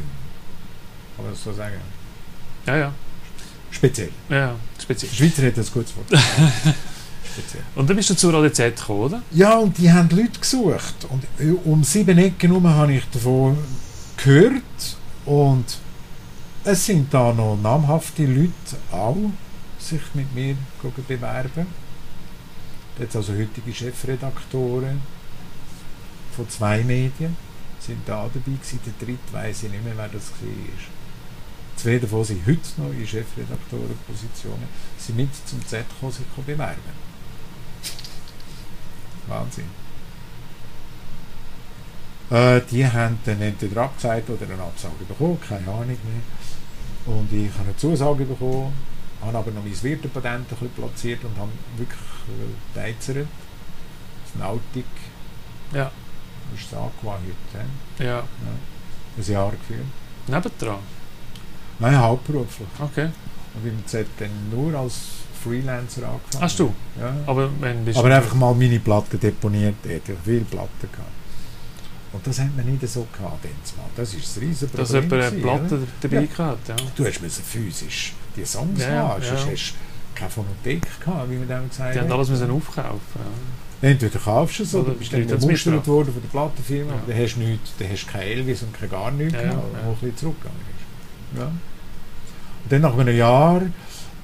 [1.16, 1.80] Kann man das so sagen?
[2.66, 2.93] ja, ja.
[3.77, 4.09] Speziell.
[4.31, 5.12] ja speziell.
[5.12, 6.07] Schweizer hat das gutes Wort.
[6.11, 7.62] Speziell.
[7.74, 9.22] Und dann bist du zu Radio Z gekommen, oder?
[9.33, 11.07] Ja, und die haben Leute gesucht.
[11.11, 13.59] Und äh, um sieben Ecken herum habe ich davon
[14.16, 14.97] gehört.
[15.27, 15.64] Und
[16.64, 18.51] es sind da noch namhafte Leute
[18.91, 19.31] auch
[19.79, 20.57] sich mit mir
[21.07, 21.66] bewerben.
[22.99, 25.03] Jetzt also heutige Chefredaktoren
[26.35, 27.37] von zwei Medien
[27.79, 28.81] sind da dabei gewesen.
[28.87, 31.05] Der dritte weiß ich nicht mehr, wer das war.
[31.77, 34.66] Zwei davon sind heute noch in Chefredaktorenpositionen.
[34.99, 37.07] Sie sind mit zum Z gekommen, sich bewerben.
[39.29, 39.64] Wahnsinn.
[42.31, 47.14] Äh, die haben dann entweder abgesagt oder eine Absage bekommen, keine Ahnung mehr.
[47.14, 48.72] Und ich habe eine Zusage bekommen,
[49.22, 53.29] habe aber noch mein Wirtepatent ein bisschen platziert und habe wirklich äh, teizert.
[54.24, 54.85] Das Nautik
[55.72, 55.91] Ja.
[56.55, 57.20] ist es angewandt
[57.53, 58.05] heute.
[58.05, 58.16] Ja.
[58.16, 58.24] Ja.
[59.18, 59.87] Ein Jahr geführt.
[60.27, 60.79] Nebendran.
[61.79, 62.68] Nein, hauptberuflich.
[62.81, 63.09] Okay.
[63.55, 64.95] Und im Z dann nur als
[65.43, 66.43] Freelancer angefangen.
[66.45, 66.74] Hast du?
[67.01, 67.14] Ja.
[67.27, 67.51] Aber
[67.95, 71.11] Aber einfach mal meine Platten deponiert, er hat ja viele Platten gehabt.
[72.12, 73.45] Und das hat man nicht so gehabt.
[73.97, 76.22] Das ist das riesen dass jemand eine Platte dabei Ja.
[76.22, 76.77] gehabt, ja.
[76.97, 79.53] Du hast müssen physisch die Songs Ja, haben, sonst ja.
[79.53, 82.12] hast du keine Phonothek gehabt, wie man dem gesagt Die haben hat.
[82.16, 83.01] alles müssen aufkaufen.
[83.83, 83.89] Ja.
[83.91, 86.99] Entweder kaufst du es oder Oder bist dann gemustert worden von der Plattenfirma, Ja.
[87.07, 89.64] dann hast du nichts, dann hast du kein Elvis und kein gar nichts Ja, gehabt,
[89.74, 90.76] ja, ein bisschen zurückgegangen.
[91.37, 91.47] Ja.
[91.47, 93.62] Und dann nach einem Jahr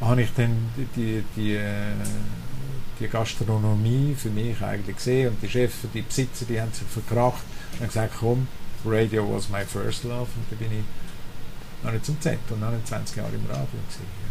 [0.01, 5.79] habe ich dann die, die, die, äh, Gastronomie für mich eigentlich gesehen und die Chefs,
[5.93, 7.43] die Besitzer, die haben sich verkracht
[7.81, 8.47] und gesagt, komm,
[8.85, 13.17] Radio was my first love und dann bin ich noch nicht zum Z und 29
[13.17, 14.23] Jahre im Radio gewesen.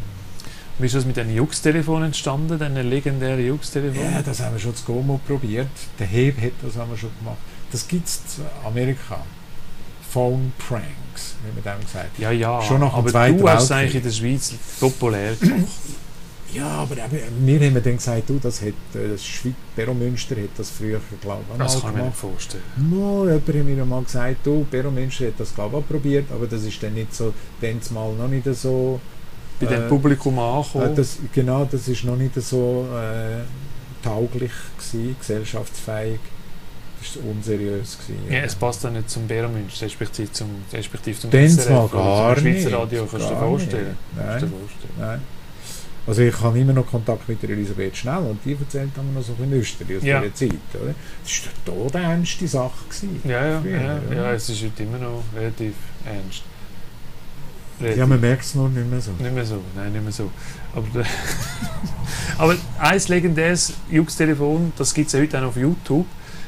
[0.80, 4.14] Wie ist das mit den Jux-Telefonen entstanden, den legendären Jux-Telefonen?
[4.14, 5.68] Ja, das haben wir schon zu Gomo probiert.
[6.00, 7.38] Der Heb hat das haben wir schon gemacht.
[7.72, 9.20] Das gibt es in Amerika.
[10.12, 10.54] Phone
[11.22, 12.62] Pranks, wie man dem gesagt Ja, ja.
[12.62, 15.68] Schon nach dem aber du hast eigentlich in der Schweiz populär gemacht.
[16.54, 20.50] Ja, aber eben, wir haben dann gesagt, du, das hat, äh, das Schweiz, Beromünster hat
[20.58, 22.64] das früher, glaube ich, Das kann ich mir nicht vorstellen.
[22.76, 26.48] No, jemand hat mir mal gesagt, du, Beromünster hat das, glaube ich, auch probiert, aber
[26.48, 29.00] das ist dann nicht so, dann mal noch nicht so...
[29.62, 30.94] Bei dem äh, Publikum äh, ankommen.
[30.94, 33.44] das, genau, das ist noch nicht so äh,
[34.04, 36.20] tauglich gewesen, gesellschaftsfähig.
[37.02, 37.98] War unseriös.
[37.98, 41.88] Gewesen, ja, es passt dann nicht zum Bärmünster, respektive zum, respektive zum Dann SRF mal
[41.88, 42.74] gar zum Schweizer nicht.
[42.74, 43.08] Radio.
[43.10, 43.86] Kannst du dir vorstellen?
[43.88, 43.98] nicht.
[44.28, 44.62] Kannst du dir Nein.
[44.62, 44.94] vorstellen.
[45.00, 45.22] Nein.
[46.08, 49.22] Also ich habe immer noch Kontakt mit der Elisabeth Schnell und die erzählt haben noch
[49.24, 50.20] so ein bisschen Österreich aus Ja.
[50.22, 50.82] dieser Zeit.
[50.82, 50.96] Oder?
[51.24, 52.72] Das war eine todernste Sache.
[52.90, 53.22] Gewesen.
[53.24, 54.16] Ja, ja, Früher, ja, ja.
[54.16, 55.74] ja, es ist heute immer noch relativ
[56.06, 56.44] ernst.
[57.98, 59.12] Ja, man merkt es nur nicht mehr so.
[59.12, 60.30] Nicht mehr so, nein, nicht mehr so.
[60.76, 60.88] Aber,
[62.38, 66.06] aber ein legendäres Jux-Telefon, das gibt es ja heute auch auf YouTube.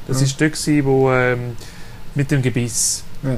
[0.08, 0.26] Das Ja.
[0.26, 1.56] ist dort, gewesen, wo, ähm,
[2.16, 3.04] mit dem Gebiss.
[3.24, 3.38] Ja.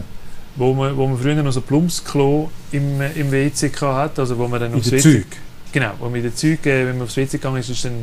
[0.55, 4.37] Wo man, wo man früher noch so ein Plumpsklo im, äh, im WC hat, also
[4.37, 5.13] wo man dann In aufs der WC...
[5.21, 5.25] Zeug.
[5.73, 7.93] Genau, wo mit den Zeug, äh, wenn man aufs WC gegangen ist, ist dann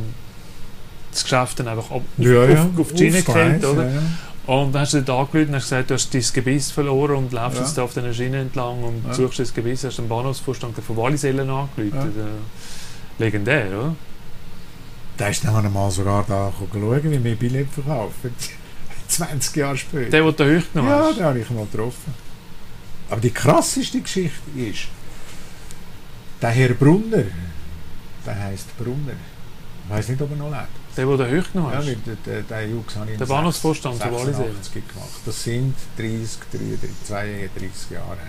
[1.10, 2.62] das Geschäft dann einfach ab, auf, Ja, ja.
[2.62, 3.84] auf, auf die Schiene Gleis, oder?
[3.86, 4.02] Ja, ja.
[4.44, 7.32] Und dann hast du dort angerufen und hast gesagt, du hast dein Gebiss verloren und
[7.32, 7.64] läufst Ja.
[7.64, 9.14] jetzt da auf dieser Schiene entlang und Ja.
[9.14, 11.92] suchst das Gebiss, hast den Bahnhofsvorstand von Wallisellen angerufen.
[11.94, 12.02] Ja.
[12.04, 13.94] Äh, Legendär, oder?
[15.18, 18.34] Der ist dann mal sogar da schauen, wie wir Billett verkaufen.
[19.08, 20.10] 20 Jahre später.
[20.10, 21.16] Der, den du hochgenommen ja, hast.
[21.18, 22.14] den habe ich mal getroffen.
[23.10, 24.88] Aber die krasseste Geschichte ist,
[26.40, 27.24] der Herr Brunner,
[28.26, 29.12] der heißt Brunner,
[29.84, 30.68] ich weiß nicht, ob er noch lebt.
[30.96, 31.86] Der, den du hochgenommen Ja, hast.
[31.86, 34.88] der, der, der Jux habe ich Der Bahnhofsvorstand von 86 Wallisellen.
[34.88, 35.08] gemacht.
[35.26, 38.26] Das sind 30, 33, 32 Jahre her.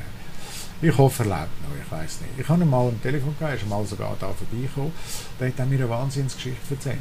[0.84, 2.40] Ich hoffe, er lebt noch, ich weiß nicht.
[2.40, 4.92] Ich habe ihn mal am Telefon gehabt, er ist mal sogar da vorbeigekommen.
[5.40, 6.98] Der hat mir eine Wahnsinnsgeschichte erzählt.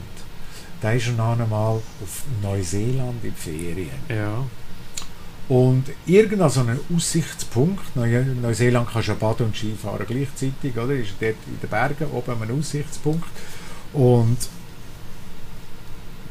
[0.81, 3.91] Der ist dann einmal auf Neuseeland in Ferien.
[4.09, 4.45] Ja.
[5.49, 10.95] Und irgendein so ein Aussichtspunkt, Neu Neuseeland kannst du ja baden und Skifahren gleichzeitig, oder?
[10.95, 13.29] Ist dort in den Bergen oben ein Aussichtspunkt.
[13.93, 14.39] Und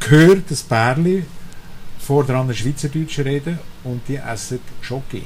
[0.08, 1.26] hört das Pärli
[2.00, 5.26] vor dran ein Schweizerdeutsch reden und die essen Schoki.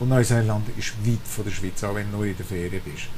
[0.00, 3.08] Und Neuseeland ist weit von der Schweiz, auch wenn du nur in der Ferien bist.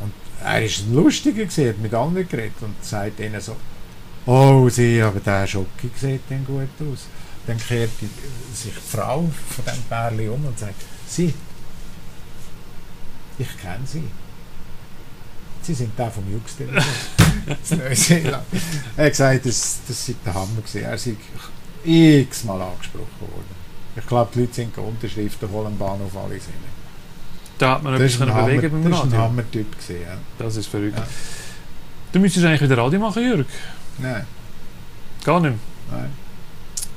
[0.00, 0.12] Und
[0.42, 3.56] er ist ein Lustiger gesehen, hat mit anderen geredet und sagt ihnen so,
[4.26, 7.06] oh, sie, aber der Schoki sieht dann gut aus.
[7.46, 11.34] Dann kehrt sich die Frau von dem Pärli um und sagt, sie,
[13.38, 14.04] ich kenne sie.
[15.62, 16.82] Sie sind der vom Jux-Telefon.
[17.46, 18.46] in Neuseeland.
[18.96, 20.82] Er hat gesagt, das, das sei der Hammer gewesen.
[20.82, 21.16] Er sei
[21.84, 23.63] x-mal angesprochen worden.
[23.96, 26.54] Ich glaube, die Leute sind Unterschriften holen am Bahnhof alle sind.
[27.58, 29.20] Da hat man etwas können Hammer, bewegen beim das ist ein Radio.
[29.22, 30.02] Hammer-Typ gewesen.
[30.02, 30.16] Ja.
[30.38, 30.98] Das ist verrückt.
[30.98, 31.06] Ja.
[32.12, 33.46] Du müsstest eigentlich wieder Radio machen, Jörg.
[33.98, 34.26] Nein,
[35.24, 36.00] Gar nicht mehr.
[36.00, 36.10] nein.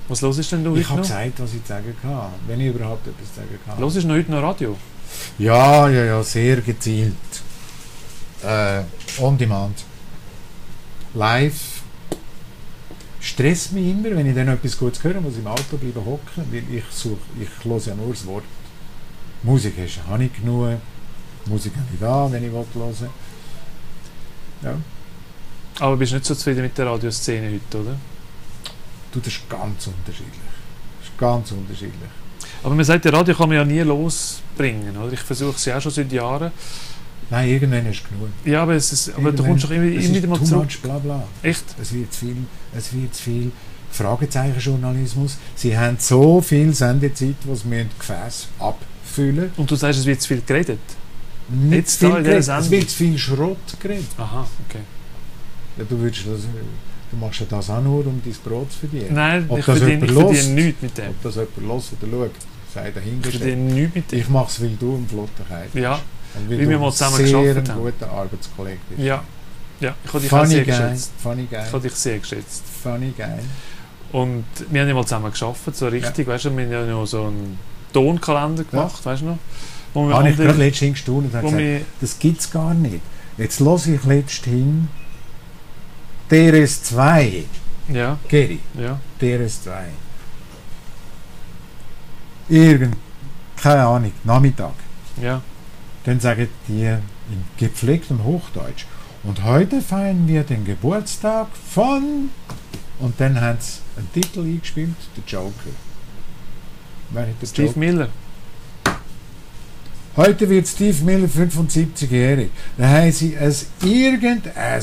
[0.08, 2.32] Was los ist denn du Ich habe gesagt, was ich sagen kann.
[2.48, 3.80] Wenn ich überhaupt etwas sagen kann.
[3.80, 4.76] Los ist noch heute noch Radio.
[5.38, 7.14] Ja, ja, ja, sehr gezielt.
[8.44, 8.82] Äh,
[9.20, 9.84] on demand.
[11.14, 11.77] Live.
[13.20, 16.44] Stresst mich immer, wenn ich dann etwas Gutes höre, muss ich im Auto bleiben hocken,
[16.52, 18.44] weil ich suche, ich höre ja nur das Wort.
[19.44, 20.78] Musik hast, habe ich genug.
[21.46, 23.10] Musik habe ich da, wenn ich will hören.
[24.64, 24.76] Ja.
[25.80, 27.96] Aber bist nicht so zufrieden mit der Radioszene heute, oder?
[29.12, 30.34] Du, das ist ganz unterschiedlich.
[31.00, 32.10] Das ist ganz unterschiedlich.
[32.64, 35.14] Aber man sagt, die Radio kann man ja nie losbringen, oder?
[35.14, 36.52] Ich versuche es ja auch schon seit Jahren.
[37.30, 38.30] Nein, irgendwann du genug.
[38.46, 40.64] Ja, aber, es ist, aber du kommst doch immer, Es immer ist wieder mal zurück.
[40.64, 41.24] much, bla bla.
[41.44, 41.66] Echt?
[41.82, 42.38] Es wird zu viel,
[42.76, 43.52] es wird zu viel
[43.92, 45.38] Fragezeichenjournalismus.
[45.56, 49.52] Sie haben so viel Sendezeit, was wir Gefäß abfüllen.
[49.58, 50.80] Und du sagst, es wird zu viel geredet?
[51.50, 52.48] Nicht Jetzt viel geredet.
[52.48, 54.06] Es wird zu viel Schrott geredet.
[54.18, 54.80] Aha, okay.
[55.78, 56.42] Ja, du, würdest das,
[57.12, 59.14] du machst ja das auch nur, um dein Brot zu verdienen.
[59.14, 60.50] Nein, Ob ich verdiene, ich verdiene hört?
[60.50, 61.10] nichts mit dem.
[61.10, 62.32] Ob das jemand los oder schaut,
[62.74, 63.44] sei Ich dahingestellt.
[63.44, 64.20] verdiene nichts mit dem.
[64.20, 65.84] Ich mache es, weil du im Flottenkeit bist.
[65.84, 66.00] Ja,
[66.48, 67.80] Weil du wir mal zusammen ein haben.
[67.82, 69.02] guter Arbeitskollege bist.
[69.02, 69.24] ja.
[69.80, 71.12] Ja, ich habe dich Funny sehr guy, geschätzt.
[71.22, 72.64] funny Ich guy, habe dich sehr geschätzt.
[72.82, 73.26] funny guy.
[74.12, 77.06] Und wir haben ja mal zusammen gearbeitet, so richtig, weißt du, wir haben ja noch
[77.06, 77.60] so einen
[77.94, 79.38] Tonkalender gemacht, weißt du noch?
[79.94, 82.74] Wo wir Habe ich andere- gerade letztens gestaunt und habe gesagt, Das gibt es gar
[82.74, 83.02] nicht.
[83.38, 84.88] Jetzt lasse ich letzthin
[86.32, 87.44] DRS2.
[87.94, 89.70] ja, Geri, ja, DRS2.
[92.50, 92.96] Irgend,
[93.62, 94.74] keine Ahnung, Nachmittag.
[95.22, 95.42] ja.
[96.08, 97.02] Dann sagen die in
[97.58, 98.86] gepflegtem Hochdeutsch.
[99.24, 102.30] Und heute feiern wir den Geburtstag von.
[103.00, 105.52] Und dann haben sie einen Titel eingespielt, der Joker.
[107.10, 107.80] Wer hat den Steve Joker?
[107.80, 108.10] Miller.
[110.16, 112.52] Heute wird Steve Miller 75-jährig.
[112.78, 113.54] Da haben sie ein
[113.84, 114.82] irgendein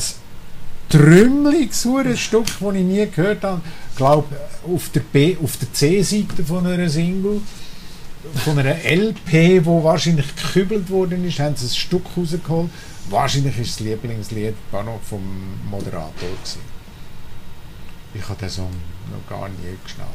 [0.89, 1.87] trümmeliges
[2.19, 3.61] Stück, das ich nie gehört habe.
[3.89, 4.27] Ich glaube,
[4.71, 7.41] auf der, B- auf der C-Seite von einer Single.
[8.43, 12.69] Von einer LP, wo wahrscheinlich gekübelt worden ist, haben sie ein Stück rausgeholt.
[13.09, 15.21] Wahrscheinlich ist das Lieblingslied noch vom
[15.69, 16.61] Moderator gewesen.
[18.13, 18.71] Ich habe den Song
[19.11, 20.09] noch gar nie geschnallt.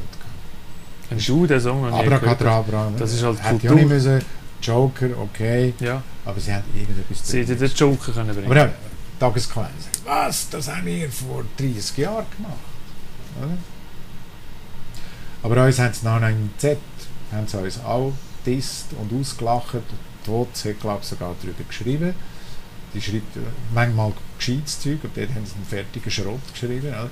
[1.09, 2.07] Hast du den Song noch nie?
[2.07, 2.91] Abracadabra.
[2.97, 3.75] Das ist halt Hätte Kultur.
[3.75, 4.21] nicht müssen.
[4.61, 5.73] Joker, okay.
[5.79, 8.69] Ja, Aber sie haben irgendetwas sie hätten den Joker können bringen Aber ja,
[9.19, 9.69] Tageskleine.
[10.05, 10.49] Was?
[10.49, 12.53] Das haben wir vor 30 Jahren gemacht.
[13.41, 13.57] Oder?
[15.43, 16.77] Aber uns haben sie nachher im Z
[17.31, 18.13] haben sie uns auch
[18.45, 19.75] disst und ausgelacht.
[20.25, 22.13] Die WOTS hat, glaube ich, sogar darüber geschrieben.
[22.93, 23.37] Die schreibt
[23.73, 26.87] manchmal gescheites Zeug und dort haben sie einen fertigen Schrott geschrieben.
[26.91, 27.09] Ja,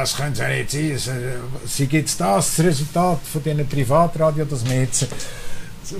[0.00, 0.90] das können sie ja nicht sein.
[0.90, 5.06] Es, äh, Sie gibt es das, das Resultat von diesen Privatradio, dass wir jetzt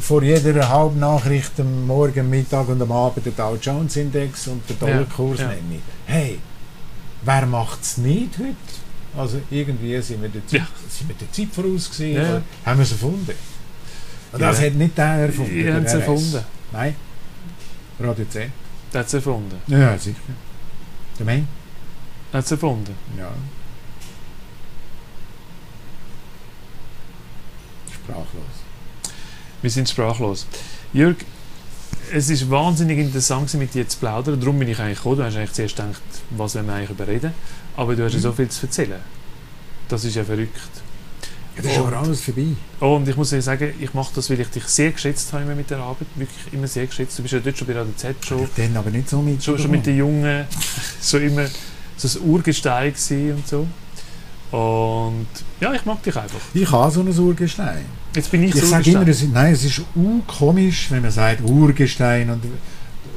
[0.00, 4.78] vor jeder Halbnachricht am Morgen, Mittag und am Abend den Dow Jones Index und den
[4.78, 5.54] Dollarkurs Ja, ja.
[5.56, 5.82] nennen.
[6.06, 6.38] Hey,
[7.24, 8.54] wer macht es nicht heute?
[9.16, 10.66] Also irgendwie sind wir der Zeit, Ja.
[10.88, 13.32] sind wir der Zeit voraus gewesen, Ja, haben wir es erfunden.
[14.32, 14.66] Das Ja.
[14.66, 15.52] hat nicht der erfunden.
[15.54, 16.40] Die haben es erfunden.
[16.72, 16.96] Nein,
[18.00, 18.52] Radio 10.
[18.92, 19.56] Der hat es erfunden.
[19.66, 20.16] Ja, sicher.
[21.18, 21.26] Der?
[21.26, 21.42] Der
[22.32, 22.94] hat es erfunden.
[23.18, 23.30] Ja.
[27.92, 28.42] Sprachlos.
[29.60, 30.46] Wir sind sprachlos.
[30.92, 31.16] Jörg,
[32.12, 34.40] es ist wahnsinnig interessant mit dir zu plaudern.
[34.40, 35.18] Darum bin ich eigentlich gekommen.
[35.18, 37.32] Du hast eigentlich zuerst gedacht, was wollen wir eigentlich überreden.
[37.76, 38.22] Aber du hast ja Mhm.
[38.22, 39.00] so viel zu erzählen.
[39.88, 40.81] Das ist ja verrückt.
[41.56, 42.46] Ja, das ist aber alles vorbei.
[42.80, 45.42] Oh, und ich muss dir sagen, ich mache das, weil ich dich sehr geschätzt habe
[45.44, 46.06] immer mit der Arbeit.
[46.16, 47.18] Wirklich immer sehr geschätzt.
[47.18, 49.42] Du bist ja dort schon bei Radio Z schon, Dann aber nicht so mit.
[49.44, 50.46] schon, schon mit den Jungen
[51.00, 51.46] so immer
[51.96, 52.94] so ein Urgestein
[53.34, 53.66] und so.
[54.56, 55.26] Und
[55.60, 56.38] ja, ich mag dich einfach.
[56.52, 57.84] Ich habe so ein Urgestein.
[58.14, 59.80] Jetzt bin ich, Ich sage immer, es ist, nein, es ist
[60.26, 62.42] komisch, wenn man sagt Urgestein und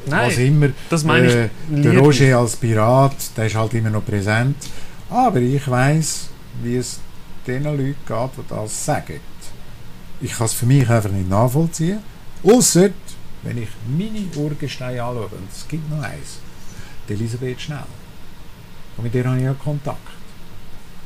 [0.08, 0.70] was Nein, immer.
[0.90, 1.50] das meine Äh, ich.
[1.84, 2.00] Der lieblich.
[2.00, 4.56] Roger als Pirat, der ist halt immer noch präsent.
[5.10, 6.28] Aber ich weiß,
[6.64, 7.00] wie es
[7.48, 9.20] den Leuten geht, die das sagen.
[10.22, 12.00] Ich kann es für mich einfach nicht nachvollziehen.
[12.44, 12.90] Außer,
[13.44, 16.40] wenn ich meine Urgesteine anschaue, und es gibt noch eins,
[17.08, 17.80] die Elisabeth Schnell.
[18.98, 20.00] Und mit der habe ich ja Kontakt.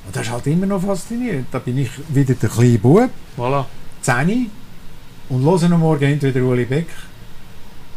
[0.06, 1.48] Und das ist halt immer noch faszinierend.
[1.52, 3.66] Da bin ich wieder der kleine Bub, Voilà.
[4.02, 4.50] 10
[5.30, 6.88] und höre am Morgen entweder Uli Beck,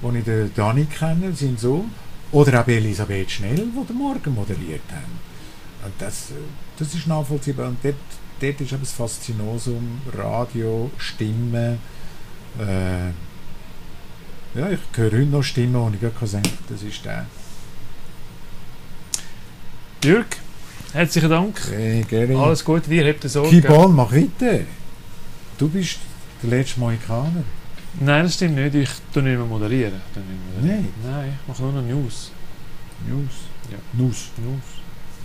[0.00, 1.90] wo ich den Dani kenne, seinen Sohn,
[2.32, 5.20] oder auch Elisabeth Schnell, die den Morgen moderiert haben.
[5.84, 6.34] Und das, äh,
[6.78, 7.68] das ist nachvollziehbar.
[7.68, 7.94] Und dort,
[8.42, 11.78] dort ist eben das Faszinosum, Radio, Stimmen.
[12.58, 13.08] Äh,
[14.58, 17.26] ja, ich höre heute noch Stimmen, und ich kann sagen das ist der.
[20.04, 20.26] Jörg,
[20.92, 21.60] herzlichen Dank.
[21.70, 22.34] Hey, Gary.
[22.34, 23.44] Alles Gute dir, habt ihr so.
[23.44, 24.64] Keep on, mach weiter.
[25.56, 25.98] Du bist
[26.42, 27.44] der letzte Mohikaner.
[28.00, 28.74] Nein, das stimmt nicht.
[28.74, 30.00] Ich tue nicht mehr moderieren.
[30.14, 30.24] Nicht mehr
[30.56, 30.88] moderieren.
[31.04, 31.12] Nein.
[31.12, 32.32] Nein, ich mache nur noch News.
[33.06, 33.32] News.
[33.70, 33.78] Ja.
[33.92, 34.30] News.
[34.38, 34.64] News.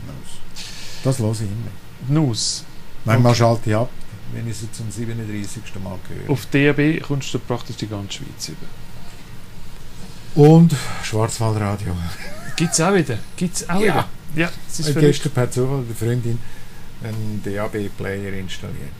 [0.05, 0.63] News.
[1.03, 2.20] Das höre ich immer.
[2.22, 2.63] News.
[3.08, 3.89] Manchmal schalte ich ab,
[4.34, 5.62] wenn ich sie zum 37.
[5.84, 6.30] Mal höre.
[6.30, 8.68] Auf DAB kommst du praktisch die ganze Schweiz über.
[10.43, 11.95] Und Schwarzwaldradio.
[12.55, 13.18] Gibt es auch wieder.
[13.36, 13.82] Gibt's auch Ja.
[13.82, 14.08] wieder.
[14.36, 15.08] Ja, es ist verrückt.
[15.14, 16.38] gestern per Zufall der Freundin
[17.03, 18.91] einen DAB-Player installiert.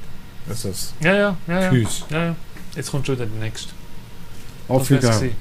[0.50, 1.62] Also das Ja, ja, ja.
[1.62, 1.70] Ja.
[1.70, 2.06] Tschüss.
[2.10, 2.36] ja, ja.
[2.76, 3.72] Jetzt kommt schon wieder der nächste.
[4.68, 5.36] Auf Wiedersehen.